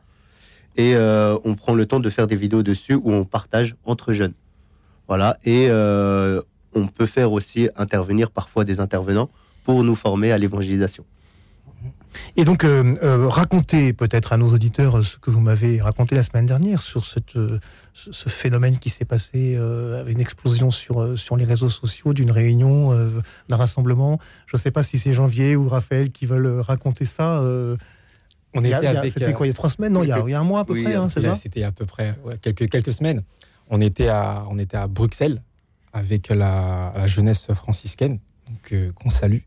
Et 0.76 0.94
on 0.96 1.54
prend 1.56 1.74
le 1.74 1.86
temps 1.86 1.98
de 1.98 2.08
faire 2.08 2.28
des 2.28 2.36
vidéos 2.36 2.62
dessus 2.62 2.94
où 2.94 3.10
on 3.10 3.24
partage 3.24 3.74
entre 3.84 4.12
jeunes. 4.12 4.34
Voilà, 5.08 5.38
et 5.44 5.68
euh, 5.70 6.42
on 6.74 6.86
peut 6.88 7.06
faire 7.06 7.30
aussi 7.32 7.68
intervenir 7.76 8.30
parfois 8.30 8.64
des 8.64 8.80
intervenants 8.80 9.28
pour 9.64 9.84
nous 9.84 9.94
former 9.94 10.32
à 10.32 10.38
l'évangélisation. 10.38 11.04
Et 12.36 12.44
donc, 12.44 12.64
euh, 12.64 12.94
euh, 13.02 13.28
racontez 13.28 13.92
peut-être 13.92 14.32
à 14.32 14.36
nos 14.38 14.48
auditeurs 14.52 15.04
ce 15.04 15.18
que 15.18 15.30
vous 15.30 15.40
m'avez 15.40 15.80
raconté 15.82 16.14
la 16.14 16.22
semaine 16.22 16.46
dernière 16.46 16.80
sur 16.80 17.04
cette, 17.04 17.36
euh, 17.36 17.60
ce 17.92 18.28
phénomène 18.30 18.78
qui 18.78 18.88
s'est 18.90 19.04
passé, 19.04 19.54
euh, 19.56 20.04
une 20.06 20.20
explosion 20.20 20.70
sur, 20.70 21.18
sur 21.18 21.36
les 21.36 21.44
réseaux 21.44 21.68
sociaux, 21.68 22.14
d'une 22.14 22.30
réunion, 22.30 22.92
euh, 22.92 23.10
d'un 23.48 23.56
rassemblement. 23.56 24.18
Je 24.46 24.56
ne 24.56 24.60
sais 24.60 24.70
pas 24.70 24.82
si 24.82 24.98
c'est 24.98 25.12
Janvier 25.12 25.56
ou 25.56 25.68
Raphaël 25.68 26.10
qui 26.10 26.24
veulent 26.26 26.60
raconter 26.60 27.04
ça. 27.04 27.38
euh, 27.40 27.76
On 28.54 28.60
était 28.60 28.68
il 28.68 28.82
y 28.84 28.86
a- 28.86 28.98
avec. 28.98 29.12
C'était 29.12 29.32
quoi, 29.34 29.46
il 29.46 29.50
y 29.50 29.52
a 29.52 29.54
trois 29.54 29.70
semaines 29.70 29.92
Non, 29.92 30.02
il 30.02 30.08
y 30.08 30.12
a, 30.12 30.22
il 30.26 30.30
y 30.30 30.34
a 30.34 30.40
un 30.40 30.44
mois 30.44 30.60
à 30.60 30.64
peu 30.64 30.72
Oui, 30.72 30.84
près, 30.84 30.94
hein, 30.96 31.08
c'est 31.10 31.20
ça? 31.20 31.34
C'était 31.34 31.64
à 31.64 31.72
peu 31.72 31.84
près 31.84 32.16
ouais, 32.24 32.38
quelques, 32.40 32.68
quelques 32.70 32.92
semaines. 32.94 33.22
On 33.68 33.80
était 33.80 34.08
à, 34.08 34.46
on 34.50 34.58
était 34.58 34.76
à 34.76 34.86
Bruxelles 34.86 35.42
avec 35.92 36.28
la, 36.28 36.92
la 36.94 37.06
jeunesse 37.06 37.52
franciscaine, 37.54 38.18
donc, 38.48 38.72
euh, 38.72 38.92
qu'on 38.92 39.10
salue. 39.10 39.40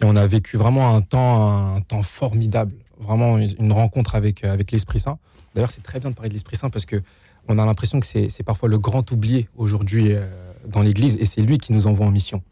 Et 0.00 0.04
on 0.04 0.14
a 0.14 0.26
vécu 0.26 0.56
vraiment 0.56 0.94
un 0.94 1.00
temps, 1.00 1.74
un 1.76 1.80
temps 1.80 2.02
formidable, 2.02 2.74
vraiment 2.98 3.38
une, 3.38 3.72
rencontre 3.72 4.14
avec, 4.14 4.44
euh, 4.44 4.52
avec 4.52 4.70
l'Esprit 4.72 5.00
Saint. 5.00 5.18
D'ailleurs, 5.54 5.70
c'est 5.70 5.82
très 5.82 6.00
bien 6.00 6.10
de 6.10 6.14
parler 6.14 6.28
de 6.28 6.34
l'Esprit 6.34 6.56
Saint 6.56 6.68
parce 6.70 6.84
que 6.84 7.02
on 7.48 7.58
a 7.58 7.64
l'impression 7.64 8.00
que 8.00 8.06
c'est 8.06 8.28
c'est 8.28 8.42
parfois 8.42 8.68
le 8.68 8.78
grand 8.78 9.10
oublié 9.12 9.48
aujourd'hui 9.56 10.12
euh, 10.12 10.26
dans 10.66 10.82
l'Église 10.82 11.16
et 11.18 11.24
c'est 11.24 11.40
lui 11.42 11.58
qui 11.58 11.72
nous 11.72 11.86
envoie 11.86 12.04
en 12.04 12.10
mission. 12.10 12.42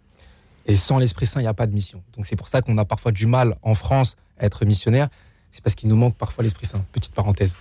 Et 0.66 0.76
sans 0.76 0.98
l'Esprit 0.98 1.26
Saint, 1.26 1.40
il 1.40 1.44
n'y 1.44 1.48
a 1.48 1.54
pas 1.54 1.66
de 1.66 1.74
mission. 1.74 2.02
Donc 2.16 2.26
c'est 2.26 2.36
pour 2.36 2.48
ça 2.48 2.62
qu'on 2.62 2.78
a 2.78 2.84
parfois 2.84 3.12
du 3.12 3.26
mal 3.26 3.56
en 3.62 3.74
France 3.74 4.16
à 4.38 4.46
être 4.46 4.64
missionnaire. 4.64 5.08
C'est 5.50 5.62
parce 5.62 5.74
qu'il 5.74 5.88
nous 5.90 5.96
manque 5.96 6.16
parfois 6.16 6.44
l'Esprit 6.44 6.64
Saint. 6.66 6.82
Petite 6.92 7.12
parenthèse. 7.12 7.56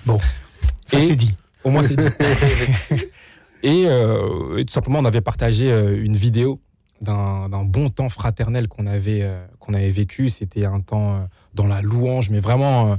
Ça 0.88 1.00
Et- 1.00 1.08
c'est 1.08 1.16
dit. 1.16 1.36
Au 1.64 1.72
moins, 1.72 1.84
c'est 1.84 1.96
dit. 1.96 2.08
et, 3.64 3.86
euh, 3.88 4.58
et 4.58 4.66
tout 4.66 4.74
simplement, 4.74 5.00
on 5.00 5.06
avait 5.06 5.22
partagé 5.22 5.72
euh, 5.72 6.04
une 6.04 6.18
vidéo 6.18 6.60
d'un 7.02 7.66
bon 7.66 7.90
temps 7.90 8.08
fraternel 8.08 8.68
qu'on 8.70 8.88
avait, 8.88 9.24
euh, 9.24 9.46
avait 9.68 9.92
vécu. 9.92 10.30
C'était 10.30 10.66
un 10.66 10.80
temps 10.80 11.28
dans 11.54 11.68
la 11.68 11.82
louange, 11.82 12.30
mais 12.30 12.40
vraiment, 12.40 12.98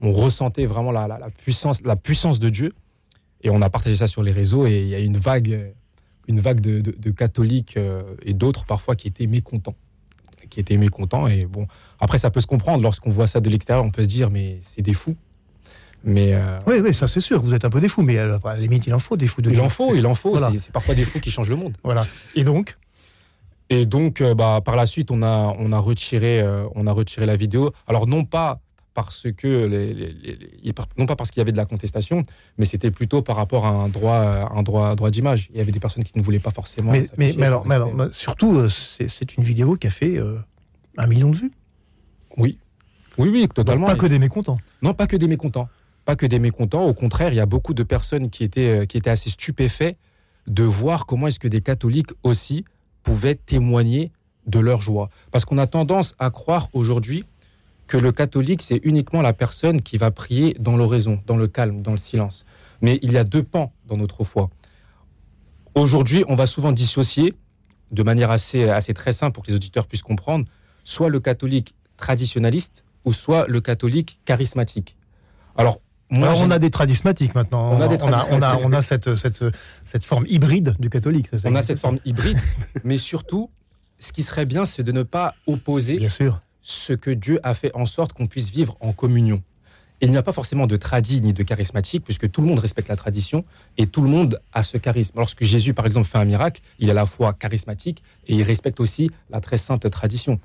on 0.00 0.10
ressentait 0.10 0.66
vraiment 0.66 0.90
la, 0.90 1.18
puissance, 1.36 1.80
la 1.84 1.94
puissance 1.94 2.40
de 2.40 2.48
Dieu. 2.48 2.72
Et 3.42 3.50
on 3.50 3.62
a 3.62 3.70
partagé 3.70 3.98
ça 3.98 4.08
sur 4.08 4.24
les 4.24 4.32
réseaux 4.32 4.66
et 4.66 4.78
il 4.78 4.88
y 4.88 4.96
a 4.96 4.98
une 4.98 5.16
vague, 5.16 5.72
une 6.26 6.40
vague 6.40 6.58
de, 6.58 6.80
de- 6.80 7.10
catholiques 7.12 7.78
et 8.22 8.32
d'autres 8.32 8.64
parfois 8.64 8.96
qui 8.96 9.06
étaient 9.06 9.28
mécontents. 9.28 9.76
Qui 10.50 10.58
étaient 10.58 10.76
mécontents. 10.76 11.28
Et 11.28 11.46
bon, 11.46 11.68
après, 12.00 12.18
ça 12.18 12.32
peut 12.32 12.40
se 12.40 12.48
comprendre. 12.48 12.82
Lorsqu'on 12.82 13.10
voit 13.10 13.28
ça 13.28 13.38
de 13.38 13.48
l'extérieur, 13.48 13.84
on 13.84 13.92
peut 13.92 14.02
se 14.02 14.08
dire, 14.08 14.30
mais 14.30 14.58
c'est 14.62 14.82
des 14.82 14.94
fous. 14.94 15.14
Mais 16.04 16.34
euh, 16.34 16.58
Oui, 16.66 16.76
oui, 16.82 16.94
ça 16.94 17.08
c'est 17.08 17.20
sûr, 17.20 17.42
vous 17.42 17.54
êtes 17.54 17.64
un 17.64 17.70
peu 17.70 17.80
des 17.80 17.88
fous, 17.88 18.02
mais 18.02 18.18
euh, 18.18 18.38
à 18.44 18.54
la 18.54 18.60
limite, 18.60 18.86
il 18.86 18.94
en 18.94 18.98
faut 18.98 19.16
des 19.16 19.26
fous 19.26 19.42
de 19.42 19.50
il 19.50 19.60
en 19.60 19.68
faut, 19.68 19.94
il 19.94 20.06
en 20.06 20.14
faut. 20.14 20.30
Voilà. 20.30 20.50
C'est- 20.56 20.70
parfois 20.70 20.94
des 20.94 21.04
fous 21.04 21.20
qui 21.20 21.30
changent 21.30 21.50
le 21.50 21.56
monde. 21.56 21.76
Voilà. 21.82 22.06
Et 22.34 22.44
donc 22.44 22.76
Et 23.68 23.84
donc, 23.86 24.20
euh, 24.20 24.34
bah, 24.34 24.60
par 24.64 24.76
la 24.76 24.86
suite, 24.86 25.10
on 25.10 25.22
a, 25.22 25.54
on 25.58 25.72
a 25.72 25.78
retiré, 25.78 26.40
euh, 26.40 26.66
on 26.76 26.86
a 26.86 26.92
retiré 26.92 27.26
la 27.26 27.34
vidéo. 27.36 27.72
Alors 27.88 28.06
non 28.06 28.24
pas 28.24 28.60
parce 28.94 29.26
que, 29.36 29.66
les- 29.66 29.92
les- 29.92 30.12
les- 30.12 30.36
les- 30.62 30.72
non 30.96 31.04
pas 31.04 31.16
parce 31.16 31.30
qu'il 31.32 31.40
y 31.40 31.42
avait 31.42 31.50
de 31.52 31.56
la 31.56 31.66
contestation, 31.66 32.22
mais 32.56 32.64
c'était 32.64 32.90
plutôt 32.92 33.20
par 33.22 33.36
rapport 33.36 33.66
à 33.66 33.70
un 33.70 33.88
droit, 33.88 34.14
un 34.14 34.62
droit, 34.62 34.94
droit 34.94 35.10
d'image. 35.10 35.48
Il 35.52 35.58
y 35.58 35.60
avait 35.60 35.72
des 35.72 35.80
personnes 35.80 36.04
qui 36.04 36.16
ne 36.16 36.22
voulaient 36.22 36.38
pas 36.38 36.50
forcément. 36.52 36.92
mais, 36.92 37.00
s'afficher 37.06 37.14
mais, 37.18 37.34
mais 37.36 37.46
alors, 37.46 37.66
mais 37.66 38.04
surtout, 38.12 38.68
c'est 38.70 39.36
une 39.36 39.42
vidéo 39.44 39.76
qui 39.76 39.88
a 39.88 39.90
fait 39.90 40.16
euh, 40.16 40.38
un 40.96 41.06
million 41.08 41.30
de 41.30 41.36
vues. 41.36 41.52
oui, 42.38 42.58
oui, 43.18 43.28
oui, 43.30 43.40
Donc, 43.42 43.54
totalement. 43.54 43.86
pas 43.86 43.96
que 43.96 44.06
des 44.06 44.18
mécontents. 44.18 44.58
Non, 44.80 44.94
pas 44.94 45.06
que 45.06 45.16
des 45.16 45.26
mécontents. 45.26 45.68
Pas 46.06 46.16
que 46.16 46.24
des 46.24 46.38
mécontents. 46.38 46.86
Au 46.86 46.94
contraire, 46.94 47.32
il 47.32 47.36
y 47.36 47.40
a 47.40 47.46
beaucoup 47.46 47.74
de 47.74 47.82
personnes 47.82 48.30
qui 48.30 48.44
étaient, 48.44 48.80
euh, 48.80 48.84
qui 48.86 48.96
étaient 48.96 49.10
assez 49.10 49.28
stupéfaits 49.28 49.96
de 50.46 50.62
voir 50.62 51.04
comment 51.04 51.26
est-ce 51.26 51.40
que 51.40 51.48
des 51.48 51.60
catholiques 51.60 52.12
aussi 52.22 52.64
pouvaient 53.02 53.34
témoigner 53.34 54.12
de 54.46 54.60
leur 54.60 54.80
joie. 54.80 55.10
Parce 55.32 55.44
qu'on 55.44 55.58
a 55.58 55.66
tendance 55.66 56.14
à 56.20 56.30
croire 56.30 56.68
aujourd'hui 56.72 57.24
que 57.88 57.96
le 57.96 58.12
catholique, 58.12 58.62
c'est 58.62 58.80
uniquement 58.84 59.20
la 59.20 59.32
personne 59.32 59.82
qui 59.82 59.98
va 59.98 60.12
prier 60.12 60.54
dans 60.60 60.76
l'oraison, 60.76 61.20
dans 61.26 61.36
le 61.36 61.48
calme, 61.48 61.82
dans 61.82 61.90
le 61.90 61.98
silence. 61.98 62.44
Mais 62.82 63.00
il 63.02 63.10
y 63.10 63.18
a 63.18 63.24
deux 63.24 63.42
pans 63.42 63.72
dans 63.86 63.96
notre 63.96 64.22
foi. 64.22 64.48
Aujourd'hui, 65.74 66.24
on 66.28 66.36
va 66.36 66.46
souvent 66.46 66.70
dissocier, 66.70 67.34
de 67.90 68.02
manière 68.04 68.30
assez, 68.30 68.68
assez 68.68 68.94
très 68.94 69.12
simple 69.12 69.32
pour 69.32 69.42
que 69.42 69.50
les 69.50 69.56
auditeurs 69.56 69.88
puissent 69.88 70.02
comprendre, 70.02 70.46
soit 70.84 71.08
le 71.08 71.18
catholique 71.18 71.74
traditionnaliste 71.96 72.84
ou 73.04 73.12
soit 73.12 73.46
le 73.48 73.60
catholique 73.60 74.20
charismatique. 74.24 74.96
Alors, 75.56 75.80
moi, 76.08 76.28
Alors, 76.28 76.42
on 76.42 76.50
a 76.50 76.58
des 76.58 76.70
tradismatiques 76.70 77.34
maintenant. 77.34 77.72
On 77.72 77.80
a 77.80 77.88
des 77.88 77.96
on 78.00 78.06
a, 78.06 78.10
on 78.10 78.12
a, 78.12 78.18
tradismatiques. 78.18 78.66
on 78.66 78.72
a 78.72 78.82
cette, 78.82 79.14
cette, 79.16 79.44
cette 79.84 80.04
forme 80.04 80.24
hybride 80.28 80.76
du 80.78 80.88
catholique. 80.88 81.28
ça, 81.30 81.38
ça 81.38 81.48
on 81.48 81.54
a 81.54 81.62
cette 81.62 81.80
forme 81.80 81.98
hybride, 82.04 82.38
mais 82.84 82.96
surtout, 82.96 83.50
ce 83.98 84.12
qui 84.12 84.22
serait 84.22 84.46
bien, 84.46 84.64
c'est 84.64 84.82
de 84.82 84.92
ne 84.92 85.02
pas 85.02 85.34
opposer 85.46 85.98
Bien 85.98 86.08
sûr. 86.08 86.40
ce 86.62 86.92
que 86.92 87.10
Dieu 87.10 87.40
a 87.42 87.54
fait 87.54 87.72
en 87.74 87.86
sorte 87.86 88.12
qu'on 88.12 88.26
puisse 88.26 88.50
vivre 88.50 88.76
en 88.80 88.92
communion. 88.92 89.42
Il 90.02 90.10
n'y 90.10 90.18
a 90.18 90.22
pas 90.22 90.32
forcément 90.32 90.66
de 90.66 90.76
tradit 90.76 91.22
ni 91.22 91.32
de 91.32 91.42
charismatique, 91.42 92.04
puisque 92.04 92.30
tout 92.30 92.42
le 92.42 92.46
monde 92.46 92.58
respecte 92.58 92.88
la 92.88 92.96
tradition 92.96 93.44
et 93.78 93.86
tout 93.86 94.02
le 94.02 94.10
monde 94.10 94.38
a 94.52 94.62
ce 94.62 94.76
charisme. 94.76 95.14
Lorsque 95.16 95.42
Jésus, 95.42 95.72
par 95.72 95.86
exemple, 95.86 96.06
fait 96.06 96.18
un 96.18 96.26
miracle, 96.26 96.60
il 96.78 96.88
est 96.88 96.90
à 96.90 96.94
la 96.94 97.06
fois 97.06 97.32
charismatique 97.32 98.02
et 98.26 98.34
il 98.34 98.42
respecte 98.42 98.78
aussi 98.78 99.10
la 99.30 99.40
très 99.40 99.56
sainte 99.56 99.88
tradition. 99.90 100.38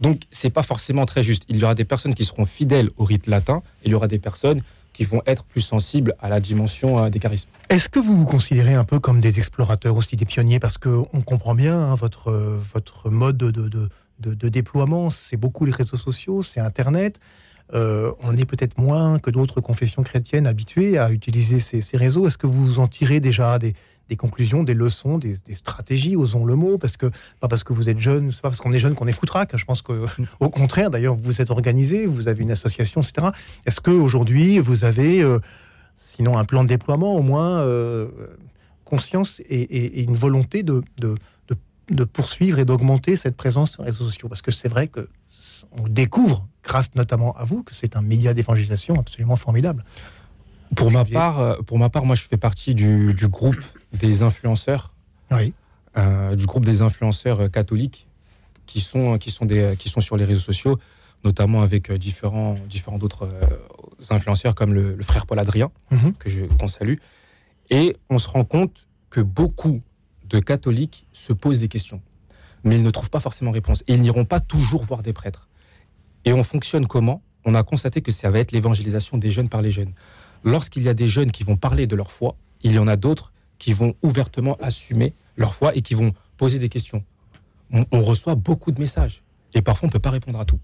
Donc, 0.00 0.22
c'est 0.30 0.50
pas 0.50 0.62
forcément 0.62 1.04
très 1.04 1.22
juste. 1.22 1.44
Il 1.48 1.58
y 1.58 1.64
aura 1.64 1.74
des 1.74 1.84
personnes 1.84 2.14
qui 2.14 2.24
seront 2.24 2.46
fidèles 2.46 2.88
au 2.96 3.04
rite 3.04 3.26
latin 3.26 3.62
et 3.82 3.88
il 3.88 3.92
y 3.92 3.94
aura 3.94 4.08
des 4.08 4.18
personnes 4.18 4.62
qui 4.94 5.04
vont 5.04 5.20
être 5.26 5.44
plus 5.44 5.60
sensibles 5.60 6.14
à 6.20 6.30
la 6.30 6.40
dimension 6.40 7.04
euh, 7.04 7.10
des 7.10 7.18
charismes. 7.18 7.50
Est-ce 7.68 7.90
que 7.90 7.98
vous 7.98 8.16
vous 8.16 8.24
considérez 8.24 8.72
un 8.72 8.84
peu 8.84 9.00
comme 9.00 9.20
des 9.20 9.38
explorateurs 9.38 9.96
aussi, 9.96 10.16
des 10.16 10.24
pionniers? 10.24 10.60
Parce 10.60 10.78
qu'on 10.78 11.20
comprend 11.20 11.54
bien 11.54 11.78
hein, 11.78 11.94
votre, 11.94 12.30
euh, 12.30 12.58
votre 12.72 13.10
mode 13.10 13.36
de, 13.36 13.50
de, 14.20 14.48
déploiement, 14.48 15.10
c'est 15.10 15.36
beaucoup 15.36 15.66
les 15.66 15.72
réseaux 15.72 15.98
sociaux, 15.98 16.42
c'est 16.42 16.60
Internet. 16.60 17.18
Euh, 17.74 18.12
on 18.20 18.36
est 18.36 18.44
peut-être 18.44 18.78
moins 18.78 19.18
que 19.18 19.30
d'autres 19.30 19.60
confessions 19.60 20.02
chrétiennes 20.02 20.46
habituées 20.46 20.96
à 20.98 21.10
utiliser 21.10 21.60
ces, 21.60 21.80
ces 21.80 21.96
réseaux. 21.96 22.26
Est-ce 22.26 22.38
que 22.38 22.46
vous 22.46 22.78
en 22.78 22.86
tirez 22.86 23.20
déjà 23.20 23.58
des, 23.58 23.74
des 24.08 24.16
conclusions, 24.16 24.62
des 24.64 24.74
leçons, 24.74 25.18
des, 25.18 25.36
des 25.46 25.54
stratégies, 25.54 26.16
osons 26.16 26.44
le 26.44 26.54
mot 26.54 26.76
Parce 26.78 26.96
que 26.96 27.06
pas 27.40 27.48
parce 27.48 27.64
que 27.64 27.72
vous 27.72 27.88
êtes 27.88 27.98
jeune, 28.00 28.32
c'est 28.32 28.42
pas 28.42 28.50
parce 28.50 28.60
qu'on 28.60 28.72
est 28.72 28.78
jeune 28.78 28.94
qu'on 28.94 29.06
est 29.06 29.12
foutraque. 29.12 29.56
Je 29.56 29.64
pense 29.64 29.80
que, 29.82 30.06
au 30.40 30.50
contraire, 30.50 30.90
d'ailleurs, 30.90 31.16
vous 31.16 31.40
êtes 31.40 31.50
organisé, 31.50 32.06
vous 32.06 32.28
avez 32.28 32.42
une 32.42 32.50
association, 32.50 33.00
etc. 33.00 33.28
Est-ce 33.66 33.80
que 33.80 33.90
aujourd'hui 33.90 34.58
vous 34.58 34.84
avez 34.84 35.22
euh, 35.22 35.38
sinon 35.96 36.36
un 36.38 36.44
plan 36.44 36.64
de 36.64 36.68
déploiement, 36.68 37.14
au 37.16 37.22
moins 37.22 37.60
euh, 37.60 38.08
conscience 38.84 39.40
et, 39.48 39.60
et- 39.62 40.00
et 40.00 40.02
une 40.02 40.14
volonté 40.14 40.62
de, 40.62 40.82
de, 40.98 41.14
de- 41.48 41.56
de 41.94 42.04
poursuivre 42.04 42.58
et 42.58 42.64
d'augmenter 42.64 43.16
cette 43.16 43.36
présence 43.36 43.72
sur 43.72 43.82
les 43.82 43.90
réseaux 43.90 44.04
sociaux? 44.06 44.28
Parce 44.28 44.42
que 44.42 44.50
c'est 44.52 44.68
vrai 44.68 44.88
que 44.88 45.08
on 45.72 45.88
découvre, 45.88 46.46
grâce 46.62 46.94
notamment 46.94 47.34
à 47.36 47.44
vous, 47.44 47.62
que 47.62 47.74
c'est 47.74 47.96
un 47.96 48.02
média 48.02 48.34
d'évangélisation 48.34 48.98
absolument 49.00 49.36
formidable. 49.36 49.82
Pour 50.76 50.90
ma, 50.90 51.04
part, 51.04 51.40
euh, 51.40 51.54
pour 51.66 51.78
ma 51.78 51.88
part, 51.88 52.04
moi, 52.04 52.16
je 52.16 52.22
fais 52.22 52.36
partie 52.36 52.74
du, 52.74 53.14
du 53.14 53.28
groupe 53.28 53.56
des 53.94 54.22
influenceurs 54.22 54.92
Oui. 55.30 55.52
euh, 55.96 56.34
du 56.34 56.46
groupe 56.46 56.64
des 56.64 56.82
influenceurs 56.82 57.40
euh, 57.40 57.48
catholiques 57.48 58.08
qui 58.66 58.80
sont, 58.80 59.18
qui, 59.18 59.30
sont 59.30 59.44
des, 59.44 59.74
qui 59.78 59.88
sont 59.88 60.00
sur 60.00 60.16
les 60.16 60.24
réseaux 60.24 60.40
sociaux, 60.40 60.78
notamment 61.24 61.62
avec 61.62 61.90
euh, 61.90 61.98
différents, 61.98 62.56
différents 62.68 62.98
d'autres 62.98 63.28
influenceurs 64.10 64.54
comme 64.54 64.74
le, 64.74 64.94
le 64.94 65.02
frère 65.02 65.26
Paul 65.26 65.38
Adrien, 65.38 65.70
Mhm. 65.90 66.14
que 66.14 66.28
je 66.30 66.40
qu'on 66.58 66.68
salue. 66.68 66.96
Et 67.70 67.96
on 68.10 68.18
se 68.18 68.28
rend 68.28 68.44
compte 68.44 68.86
que 69.10 69.20
beaucoup 69.20 69.80
de 70.28 70.40
catholiques 70.40 71.06
se 71.12 71.32
posent 71.32 71.58
des 71.60 71.68
questions, 71.68 72.00
mais 72.64 72.76
ils 72.76 72.82
ne 72.82 72.90
trouvent 72.90 73.10
pas 73.10 73.20
forcément 73.20 73.50
réponse. 73.52 73.82
Et 73.86 73.94
ils 73.94 74.00
n'iront 74.00 74.24
pas 74.24 74.40
toujours 74.40 74.82
voir 74.84 75.02
des 75.02 75.12
prêtres. 75.12 75.48
Et 76.24 76.32
on 76.32 76.42
fonctionne 76.42 76.86
comment? 76.86 77.22
On 77.44 77.54
a 77.54 77.62
constaté 77.62 78.00
que 78.00 78.10
ça 78.10 78.30
va 78.30 78.38
être 78.38 78.52
l'évangélisation 78.52 79.18
des 79.18 79.30
jeunes 79.30 79.50
par 79.50 79.60
les 79.62 79.70
jeunes. 79.70 79.92
Lorsqu'il 80.42 80.82
y 80.82 80.88
a 80.88 80.94
des 80.94 81.06
jeunes 81.06 81.30
qui 81.30 81.44
vont 81.44 81.56
parler 81.56 81.86
de 81.86 81.94
leur 81.94 82.10
foi, 82.10 82.36
il 82.62 82.72
y 82.72 82.78
en 82.78 82.88
a 82.88 82.96
d'autres 82.96 83.32
qui 83.64 83.72
vont 83.72 83.94
ouvertement 84.02 84.58
assumer 84.60 85.14
leur 85.38 85.54
foi 85.54 85.74
et 85.74 85.80
qui 85.80 85.94
vont 85.94 86.12
poser 86.36 86.58
des 86.58 86.68
questions. 86.68 87.02
On, 87.72 88.02
reçoit 88.02 88.34
beaucoup 88.34 88.72
de 88.72 88.78
messages 88.78 89.22
et 89.54 89.62
parfois 89.62 89.86
on 89.86 89.88
ne 89.88 89.92
peut 89.94 89.98
pas 89.98 90.10
répondre 90.10 90.38
à 90.38 90.44
tout. 90.44 90.60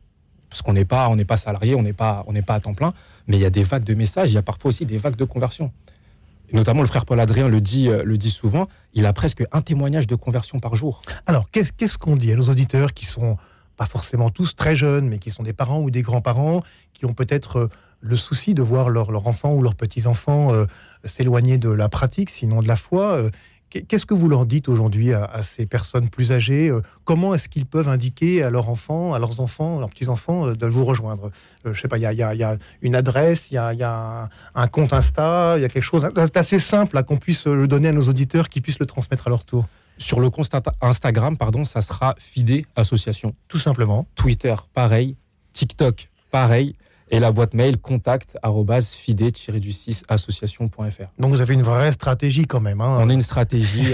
Parce 0.50 0.60
qu'on 0.60 0.74
n'est 0.74 0.84
pas, 0.84 1.08
on 1.08 1.16
n'est 1.16 1.24
pas 1.24 1.38
salarié, 1.38 1.74
on 1.74 1.82
n'est 1.82 1.94
pas, 1.94 2.24
on 2.26 2.34
n'est 2.34 2.42
pas 2.42 2.56
à 2.56 2.60
temps 2.60 2.74
plein, 2.74 2.92
mais 3.26 3.38
il 3.38 3.40
y 3.40 3.46
a 3.46 3.50
des 3.50 3.62
vagues 3.62 3.84
de 3.84 3.94
messages, 3.94 4.30
il 4.30 4.34
y 4.34 4.38
a 4.38 4.42
parfois 4.42 4.68
aussi 4.68 4.84
des 4.84 4.98
vagues 4.98 5.16
de 5.16 5.24
conversion. 5.24 5.72
Notamment 6.52 6.82
le 6.82 6.88
frère 6.88 7.06
Paul 7.06 7.18
Adrien 7.20 7.48
le 7.48 7.62
dit, 7.62 7.88
euh, 7.88 8.02
le 8.04 8.18
dit 8.18 8.28
souvent, 8.28 8.68
il 8.92 9.06
a 9.06 9.14
presque 9.14 9.44
un 9.50 9.62
témoignage 9.62 10.06
de 10.06 10.14
conversion 10.14 10.60
par 10.60 10.76
jour. 10.76 11.00
Alors, 11.24 11.50
qu'est-ce 11.50 11.72
qu'est-ce 11.72 11.96
qu'on 11.96 12.16
dit 12.16 12.32
à 12.32 12.36
nos 12.36 12.50
auditeurs 12.50 12.92
qui 12.92 13.06
sont 13.06 13.38
pas 13.78 13.86
forcément 13.86 14.28
tous 14.28 14.54
très 14.54 14.76
jeunes, 14.76 15.08
mais 15.08 15.18
qui 15.18 15.30
sont 15.30 15.42
des 15.42 15.54
parents 15.54 15.80
ou 15.80 15.90
des 15.90 16.02
grands-parents, 16.02 16.62
qui 16.92 17.06
ont 17.06 17.14
peut-être 17.14 17.56
euh, 17.56 17.68
le 18.00 18.16
souci 18.16 18.54
de 18.54 18.62
voir 18.62 18.88
leur, 18.88 19.10
leur 19.12 19.26
enfant 19.26 19.52
ou 19.54 19.62
leurs 19.62 19.74
petits-enfants 19.74 20.52
euh, 20.52 20.64
s'éloigner 21.04 21.58
de 21.58 21.68
la 21.70 21.88
pratique, 21.88 22.30
sinon 22.30 22.62
de 22.62 22.68
la 22.68 22.76
foi 22.76 23.12
euh, 23.12 23.30
qu'est- 23.68 23.82
Qu'est-ce 23.82 24.06
que 24.06 24.14
vous 24.14 24.28
leur 24.28 24.46
dites 24.46 24.68
aujourd'hui 24.68 25.12
à, 25.12 25.24
à 25.24 25.42
ces 25.42 25.66
personnes 25.66 26.08
plus 26.08 26.32
âgées 26.32 26.68
euh, 26.70 26.80
Comment 27.04 27.34
est-ce 27.34 27.48
qu'ils 27.48 27.66
peuvent 27.66 27.88
indiquer 27.88 28.42
à 28.42 28.50
leurs 28.50 28.68
enfants, 28.68 29.12
à 29.14 29.18
leurs 29.18 29.40
enfants, 29.40 29.76
à 29.76 29.80
leurs 29.80 29.90
petits-enfants 29.90 30.52
de 30.52 30.66
vous 30.66 30.84
rejoindre 30.84 31.30
Je 31.64 31.78
sais 31.78 31.88
pas, 31.88 31.98
il 31.98 32.02
y 32.02 32.06
a, 32.06 32.12
y 32.12 32.38
y 32.42 32.58
une 32.82 32.94
adresse, 32.94 33.50
il 33.50 33.54
y 33.54 33.58
a, 33.58 33.72
il 33.74 33.78
y 33.78 33.82
a 33.82 34.28
un, 34.54 34.66
compte 34.66 34.92
Insta, 34.92 35.54
il 35.58 35.62
y 35.62 35.64
a 35.64 35.68
quelque 35.68 35.84
chose 35.84 36.02
d'assez 36.32 36.58
simple 36.58 37.02
qu'on 37.04 37.16
puisse 37.18 37.46
le 37.46 37.68
donner 37.68 37.88
à 37.88 37.92
nos 37.92 38.08
auditeurs, 38.08 38.48
qui 38.48 38.60
puissent 38.60 38.80
le 38.80 38.86
transmettre 38.86 39.26
à 39.26 39.30
leur 39.30 39.44
tour, 39.44 39.66
Sur 39.98 40.20
le 40.20 40.30
compte 40.30 40.46
Insta- 40.52 40.72
Instagram, 40.80 41.36
pardon, 41.36 41.64
ça 41.64 41.82
sera 41.82 42.14
Fidé 42.18 42.64
Association. 42.76 43.34
tout 43.48 43.58
simplement. 43.58 44.06
Twitter, 44.14 44.54
pareil. 44.74 45.16
TikTok, 45.52 46.08
pareil. 46.30 46.76
Et 47.10 47.18
la 47.18 47.32
boîte 47.32 47.54
mail 47.54 47.78
contact 47.78 48.36
fide 48.92 49.32
du 49.60 49.72
6 49.72 50.04
association.fr. 50.08 51.02
Donc 51.18 51.32
vous 51.32 51.40
avez 51.40 51.54
une 51.54 51.62
vraie 51.62 51.92
stratégie 51.92 52.46
quand 52.46 52.60
même. 52.60 52.80
Hein. 52.80 52.98
On 53.00 53.10
est 53.10 53.14
une 53.14 53.22
stratégie, 53.22 53.88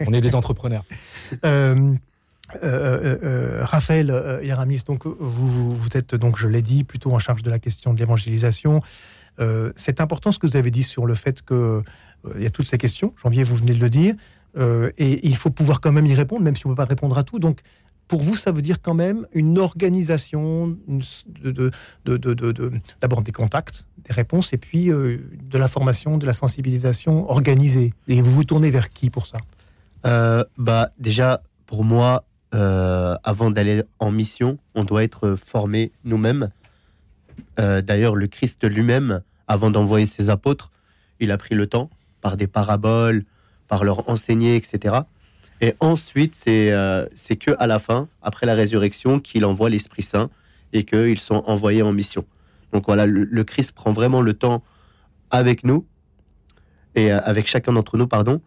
on, 0.00 0.06
on 0.08 0.12
est 0.12 0.20
des 0.20 0.34
entrepreneurs. 0.34 0.84
Euh, 1.44 1.94
euh, 2.56 2.58
euh, 2.64 3.18
euh, 3.22 3.64
Raphaël 3.64 4.40
Yaramis, 4.42 4.82
donc 4.86 5.06
vous, 5.06 5.76
vous 5.76 5.88
êtes 5.94 6.14
donc 6.14 6.38
je 6.38 6.48
l'ai 6.48 6.62
dit 6.62 6.84
plutôt 6.84 7.12
en 7.12 7.18
charge 7.18 7.42
de 7.42 7.50
la 7.50 7.58
question 7.58 7.94
de 7.94 7.98
l'évangélisation. 7.98 8.82
c'est 9.76 10.00
important 10.00 10.32
ce 10.32 10.38
que 10.38 10.46
vous 10.46 10.56
avez 10.56 10.70
dit 10.70 10.84
sur 10.84 11.06
le 11.06 11.14
fait 11.14 11.42
que 11.42 11.82
il 12.36 12.42
y 12.42 12.46
a 12.46 12.50
toutes 12.50 12.68
ces 12.68 12.78
questions. 12.78 13.14
Janvier, 13.22 13.42
vous 13.42 13.56
venez 13.56 13.72
de 13.72 13.80
le 13.80 13.90
dire, 13.90 14.14
et 14.56 15.26
il 15.26 15.36
faut 15.36 15.50
pouvoir 15.50 15.80
quand 15.80 15.92
même 15.92 16.06
y 16.06 16.14
répondre, 16.14 16.42
même 16.42 16.54
si 16.54 16.66
on 16.66 16.70
ne 16.70 16.74
peut 16.74 16.82
pas 16.82 16.88
répondre 16.88 17.16
à 17.16 17.24
tout. 17.24 17.38
Donc 17.38 17.60
pour 18.12 18.20
vous, 18.20 18.36
ça 18.36 18.52
veut 18.52 18.60
dire 18.60 18.82
quand 18.82 18.92
même 18.92 19.26
une 19.32 19.58
organisation 19.58 20.76
d'abord 23.00 23.22
des 23.22 23.32
contacts, 23.32 23.86
des 24.04 24.12
réponses, 24.12 24.52
et 24.52 24.58
puis 24.58 24.88
de 24.88 25.58
la 25.58 25.66
formation, 25.66 26.18
de 26.18 26.26
la 26.26 26.34
sensibilisation 26.34 27.30
organisée. 27.30 27.94
Et 28.08 28.20
vous 28.20 28.30
vous 28.30 28.44
tournez 28.44 28.68
vers 28.68 28.90
qui 28.90 29.08
pour 29.08 29.24
ça? 29.24 29.38
Bah 30.58 30.90
déjà, 30.98 31.42
pour 31.64 31.84
moi, 31.84 32.26
euh, 32.54 33.16
avant 33.24 33.50
d'aller 33.50 33.82
en 33.98 34.10
mission, 34.10 34.58
on 34.74 34.84
doit 34.84 35.04
être 35.04 35.36
formé 35.36 35.90
nous-mêmes. 36.04 36.50
Euh, 37.58 37.80
d'ailleurs, 37.80 38.14
le 38.14 38.26
Christ 38.26 38.62
lui-même, 38.68 39.22
avant 39.48 39.70
d'envoyer 39.70 40.04
ses 40.04 40.28
apôtres, 40.28 40.70
il 41.18 41.30
a 41.30 41.38
pris 41.38 41.54
le 41.54 41.66
temps, 41.66 41.88
par 42.20 42.36
des 42.36 42.46
paraboles, 42.46 43.24
par 43.68 43.84
leur 43.84 44.10
enseigner, 44.10 44.56
etc. 44.56 44.96
Et 45.62 45.74
ensuite, 45.78 46.34
c'est 46.34 46.72
euh, 46.72 47.06
que 47.40 47.52
à 47.58 47.68
la 47.68 47.78
fin, 47.78 48.08
après 48.20 48.46
la 48.46 48.54
résurrection, 48.54 49.20
qu'il 49.20 49.44
envoie 49.44 49.70
l'Esprit 49.70 50.02
Saint 50.02 50.28
et 50.72 50.84
qu'ils 50.84 51.20
sont 51.20 51.44
envoyés 51.46 51.82
en 51.82 51.92
mission. 51.92 52.24
Donc 52.72 52.86
voilà, 52.86 53.06
le, 53.06 53.44
Christ 53.44 53.70
prend 53.70 53.92
vraiment 53.92 54.22
le 54.22 54.34
temps 54.34 54.64
avec 55.30 55.62
nous 55.62 55.86
et 56.96 57.12
avec 57.12 57.46
chacun 57.46 57.72
d'entre 57.74 57.96
nous, 57.96 58.08
pardon, 58.08 58.40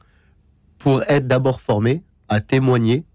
pour 0.77 1.03
être 1.03 1.25
d'abord 1.25 1.61
formé 1.61 2.03
à 2.27 2.41
témoigner 2.41 3.05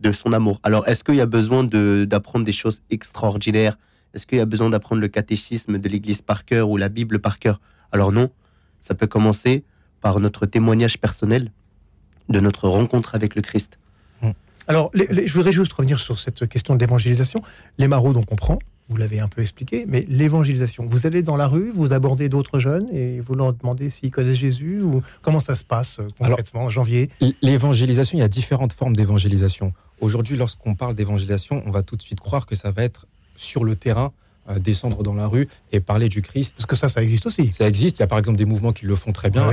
de 0.00 0.10
son 0.10 0.32
amour. 0.32 0.58
Alors, 0.62 0.88
est-ce 0.88 1.04
qu'il 1.04 1.16
y 1.16 1.20
a 1.20 1.26
besoin 1.26 1.62
d'apprendre 1.62 2.46
des 2.46 2.52
choses 2.52 2.80
extraordinaires? 2.88 3.76
Est-ce 4.14 4.26
qu'il 4.26 4.38
y 4.38 4.40
a 4.40 4.46
besoin 4.46 4.70
d'apprendre 4.70 5.02
le 5.02 5.08
catéchisme 5.08 5.76
de 5.78 5.88
l'Église 5.88 6.22
par 6.22 6.46
cœur 6.46 6.70
ou 6.70 6.78
la 6.78 6.88
Bible 6.88 7.18
par 7.18 7.38
cœur? 7.38 7.60
Alors 7.92 8.10
non, 8.10 8.30
ça 8.80 8.94
peut 8.94 9.06
commencer 9.06 9.64
par 10.00 10.18
notre 10.18 10.46
témoignage 10.46 10.98
personnel 10.98 11.52
de 12.30 12.40
notre 12.40 12.68
rencontre 12.68 13.14
avec 13.14 13.34
le 13.34 13.42
Christ. 13.42 13.78
Hmm. 14.22 14.30
Alors, 14.68 14.90
je 14.94 15.32
voudrais 15.32 15.52
juste 15.52 15.72
revenir 15.72 15.98
sur 15.98 16.18
cette 16.18 16.48
question 16.48 16.74
de 16.74 16.80
l'évangélisation. 16.80 17.42
Les 17.78 17.88
marauds, 17.88 18.14
on 18.16 18.22
comprend, 18.22 18.58
vous 18.90 18.96
l'avez 18.96 19.20
un 19.20 19.28
peu 19.28 19.40
expliqué, 19.40 19.84
mais 19.86 20.04
l'évangélisation, 20.08 20.84
vous 20.84 21.06
allez 21.06 21.22
dans 21.22 21.36
la 21.36 21.46
rue, 21.46 21.70
vous 21.70 21.92
abordez 21.92 22.28
d'autres 22.28 22.58
jeunes 22.58 22.88
et 22.92 23.20
vous 23.20 23.34
leur 23.34 23.52
demandez 23.52 23.88
s'ils 23.88 24.10
connaissent 24.10 24.36
Jésus 24.36 24.80
ou 24.80 25.00
comment 25.22 25.38
ça 25.38 25.54
se 25.54 25.62
passe 25.62 26.00
euh, 26.00 26.08
concrètement 26.18 26.64
en 26.64 26.70
janvier? 26.70 27.08
L'évangélisation, 27.40 28.18
il 28.18 28.20
y 28.20 28.24
a 28.24 28.28
différentes 28.28 28.72
formes 28.72 28.96
d'évangélisation. 28.96 29.72
Aujourd'hui, 30.00 30.36
lorsqu'on 30.36 30.74
parle 30.74 30.96
d'évangélisation, 30.96 31.62
on 31.66 31.70
va 31.70 31.82
tout 31.82 31.94
de 31.94 32.02
suite 32.02 32.18
croire 32.18 32.46
que 32.46 32.56
ça 32.56 32.72
va 32.72 32.82
être 32.82 33.06
sur 33.36 33.62
le 33.62 33.76
terrain, 33.76 34.12
euh, 34.48 34.58
descendre 34.58 35.04
dans 35.04 35.14
la 35.14 35.28
rue 35.28 35.48
et 35.70 35.78
parler 35.78 36.08
du 36.08 36.20
Christ. 36.20 36.54
Parce 36.56 36.66
que 36.66 36.74
ça, 36.74 36.88
ça 36.88 37.00
existe 37.00 37.26
aussi. 37.26 37.52
Ça 37.52 37.68
existe. 37.68 37.98
Il 37.98 38.00
y 38.00 38.02
a 38.02 38.08
par 38.08 38.18
exemple 38.18 38.38
des 38.38 38.44
mouvements 38.44 38.72
qui 38.72 38.86
le 38.86 38.96
font 38.96 39.12
très 39.12 39.30
bien, 39.30 39.48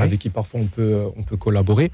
Avec 0.00 0.20
qui 0.20 0.30
parfois 0.30 0.60
on 0.60 0.66
peut, 0.66 0.82
euh, 0.82 1.08
on 1.16 1.22
peut 1.22 1.36
collaborer. 1.36 1.90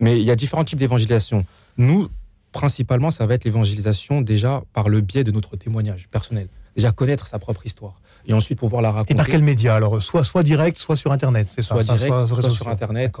Mais 0.00 0.18
il 0.18 0.24
y 0.24 0.30
a 0.30 0.36
différents 0.36 0.64
types 0.64 0.78
d'évangélisation. 0.78 1.44
Nous, 1.76 2.08
principalement, 2.52 3.10
ça 3.10 3.26
va 3.26 3.34
être 3.34 3.44
l'évangélisation 3.44 4.20
déjà 4.20 4.62
par 4.72 4.88
le 4.88 5.00
biais 5.00 5.24
de 5.24 5.30
notre 5.30 5.56
témoignage 5.56 6.08
personnel. 6.08 6.48
Déjà 6.74 6.92
connaître 6.92 7.26
sa 7.26 7.38
propre 7.38 7.64
histoire. 7.64 8.00
Et 8.26 8.32
ensuite 8.32 8.58
pouvoir 8.58 8.82
la 8.82 8.90
raconter. 8.90 9.14
Et 9.14 9.16
par 9.16 9.26
quel 9.26 9.42
média? 9.42 9.74
Alors, 9.74 10.02
soit, 10.02 10.24
soit 10.24 10.42
direct, 10.42 10.76
soit 10.78 10.96
sur 10.96 11.12
Internet, 11.12 11.48
c'est 11.48 11.62
ça? 11.62 11.74
Soit 11.74 11.84
direct, 11.84 12.26
soit, 12.26 12.50
sur 12.50 12.68
Internet, 12.68 13.16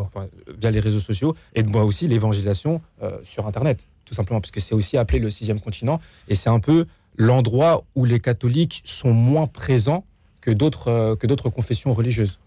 via 0.58 0.70
les 0.70 0.80
réseaux 0.80 1.00
sociaux. 1.00 1.36
Et 1.54 1.62
moi 1.62 1.84
aussi, 1.84 2.08
l'évangélisation 2.08 2.80
euh, 3.02 3.16
sur 3.22 3.46
Internet, 3.46 3.86
tout 4.04 4.14
simplement, 4.14 4.40
parce 4.40 4.50
que 4.50 4.60
c'est 4.60 4.74
aussi 4.74 4.96
appelé 4.96 5.18
le 5.18 5.30
sixième 5.30 5.60
continent. 5.60 6.00
Et 6.28 6.34
c'est 6.34 6.50
un 6.50 6.58
peu 6.58 6.86
l'endroit 7.16 7.84
où 7.94 8.04
les 8.04 8.20
catholiques 8.20 8.82
sont 8.84 9.12
moins 9.12 9.46
présents 9.46 10.04
que 10.40 10.50
d'autres 10.50 10.88
euh, 10.88 11.16
que 11.16 11.26
d'autres 11.26 11.48
confessions 11.48 11.94
religieuses. 11.94 12.38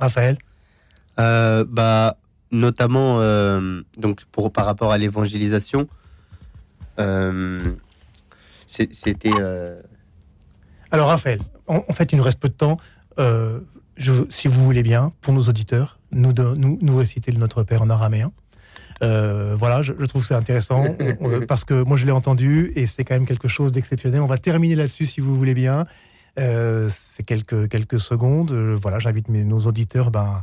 Raphaël? 0.00 0.38
Euh, 1.18 1.64
bah, 1.68 2.16
Notamment, 2.50 3.18
donc 3.96 4.24
pour, 4.30 4.52
par 4.52 4.64
rapport 4.64 4.92
à 4.92 4.98
l'évangélisation, 4.98 5.88
euh, 6.98 7.60
c'était. 8.66 9.30
Euh, 9.38 9.80
Alors, 10.90 11.08
Raphaël, 11.08 11.40
en, 11.66 11.80
fait, 11.92 12.12
il 12.12 12.16
nous 12.16 12.24
reste 12.24 12.40
peu 12.40 12.48
de 12.48 12.54
temps. 12.54 12.78
Euh, 13.18 13.60
je, 13.96 14.12
si 14.30 14.48
vous 14.48 14.64
voulez 14.64 14.82
bien, 14.82 15.12
pour 15.20 15.32
nos 15.32 15.42
auditeurs, 15.42 15.98
nous, 16.12 16.32
nous, 16.32 16.78
nous 16.80 16.96
réciter 16.96 17.30
le 17.32 17.38
Notre 17.38 17.62
Père 17.62 17.82
en 17.82 17.90
araméen. 17.90 18.32
voilà, 19.00 19.82
je, 19.82 19.92
trouve 19.92 20.22
que 20.22 20.28
c'est 20.28 20.34
intéressant 20.34 20.84
parce 21.48 21.64
que 21.64 21.82
moi 21.82 21.96
je 21.96 22.06
l'ai 22.06 22.12
entendu 22.12 22.72
et 22.76 22.86
c'est 22.86 23.04
quand 23.04 23.14
même 23.14 23.26
quelque 23.26 23.48
chose 23.48 23.72
d'exceptionnel. 23.72 24.20
On 24.20 24.26
va 24.26 24.38
terminer 24.38 24.74
là-dessus 24.74 25.06
si 25.06 25.20
vous 25.20 25.34
voulez 25.34 25.54
bien. 25.54 25.86
c'est 26.36 27.22
quelques, 27.24 27.68
quelques 27.68 28.00
secondes. 28.00 28.52
voilà, 28.52 28.98
j'invite 28.98 29.28
nos 29.28 29.60
auditeurs 29.60 30.10
ben, 30.10 30.42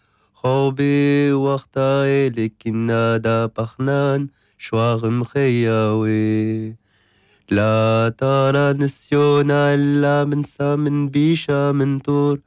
خوبي 0.43 1.33
وقتا 1.33 2.29
لكنا 2.29 3.17
دا 3.17 3.45
بخنان 3.45 4.27
شواغم 4.57 5.23
خياوي 5.23 6.75
لا 7.51 8.13
ترى 8.17 8.73
نسيونا 8.73 9.73
إلا 9.73 10.25
من 10.25 10.43
سامن 10.43 11.09
بيشا 11.09 11.71
من 11.71 12.01
تور 12.01 12.39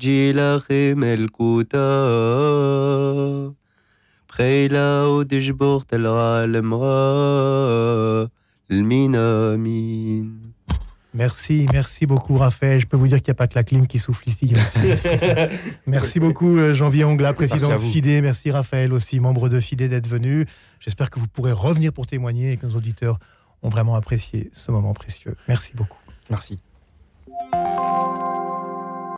جيلا 0.00 0.58
خيم 0.58 1.04
الكوتا 1.04 1.88
بخيلا 4.28 5.02
ودجبوغت 5.04 5.94
العالم 5.94 6.74
غا 6.74 8.28
المينامين 8.70 10.41
Merci, 11.14 11.66
merci 11.72 12.06
beaucoup 12.06 12.36
Raphaël. 12.36 12.80
Je 12.80 12.86
peux 12.86 12.96
vous 12.96 13.06
dire 13.06 13.18
qu'il 13.18 13.30
n'y 13.30 13.32
a 13.32 13.34
pas 13.34 13.46
que 13.46 13.54
la 13.54 13.64
clim 13.64 13.86
qui 13.86 13.98
souffle 13.98 14.26
ici. 14.28 14.54
merci 15.86 16.20
beaucoup 16.20 16.56
euh, 16.56 16.74
Janvier 16.74 17.04
Ongla, 17.04 17.34
président 17.34 17.68
de 17.70 17.76
FIDE. 17.76 18.22
Merci 18.22 18.50
Raphaël 18.50 18.92
aussi, 18.92 19.20
membre 19.20 19.48
de 19.48 19.60
FIDE 19.60 19.88
d'être 19.88 20.08
venu. 20.08 20.46
J'espère 20.80 21.10
que 21.10 21.20
vous 21.20 21.28
pourrez 21.28 21.52
revenir 21.52 21.92
pour 21.92 22.06
témoigner 22.06 22.52
et 22.52 22.56
que 22.56 22.66
nos 22.66 22.76
auditeurs 22.76 23.18
ont 23.62 23.68
vraiment 23.68 23.94
apprécié 23.94 24.50
ce 24.52 24.70
moment 24.70 24.94
précieux. 24.94 25.36
Merci 25.48 25.72
beaucoup. 25.74 25.98
Merci. 26.30 26.58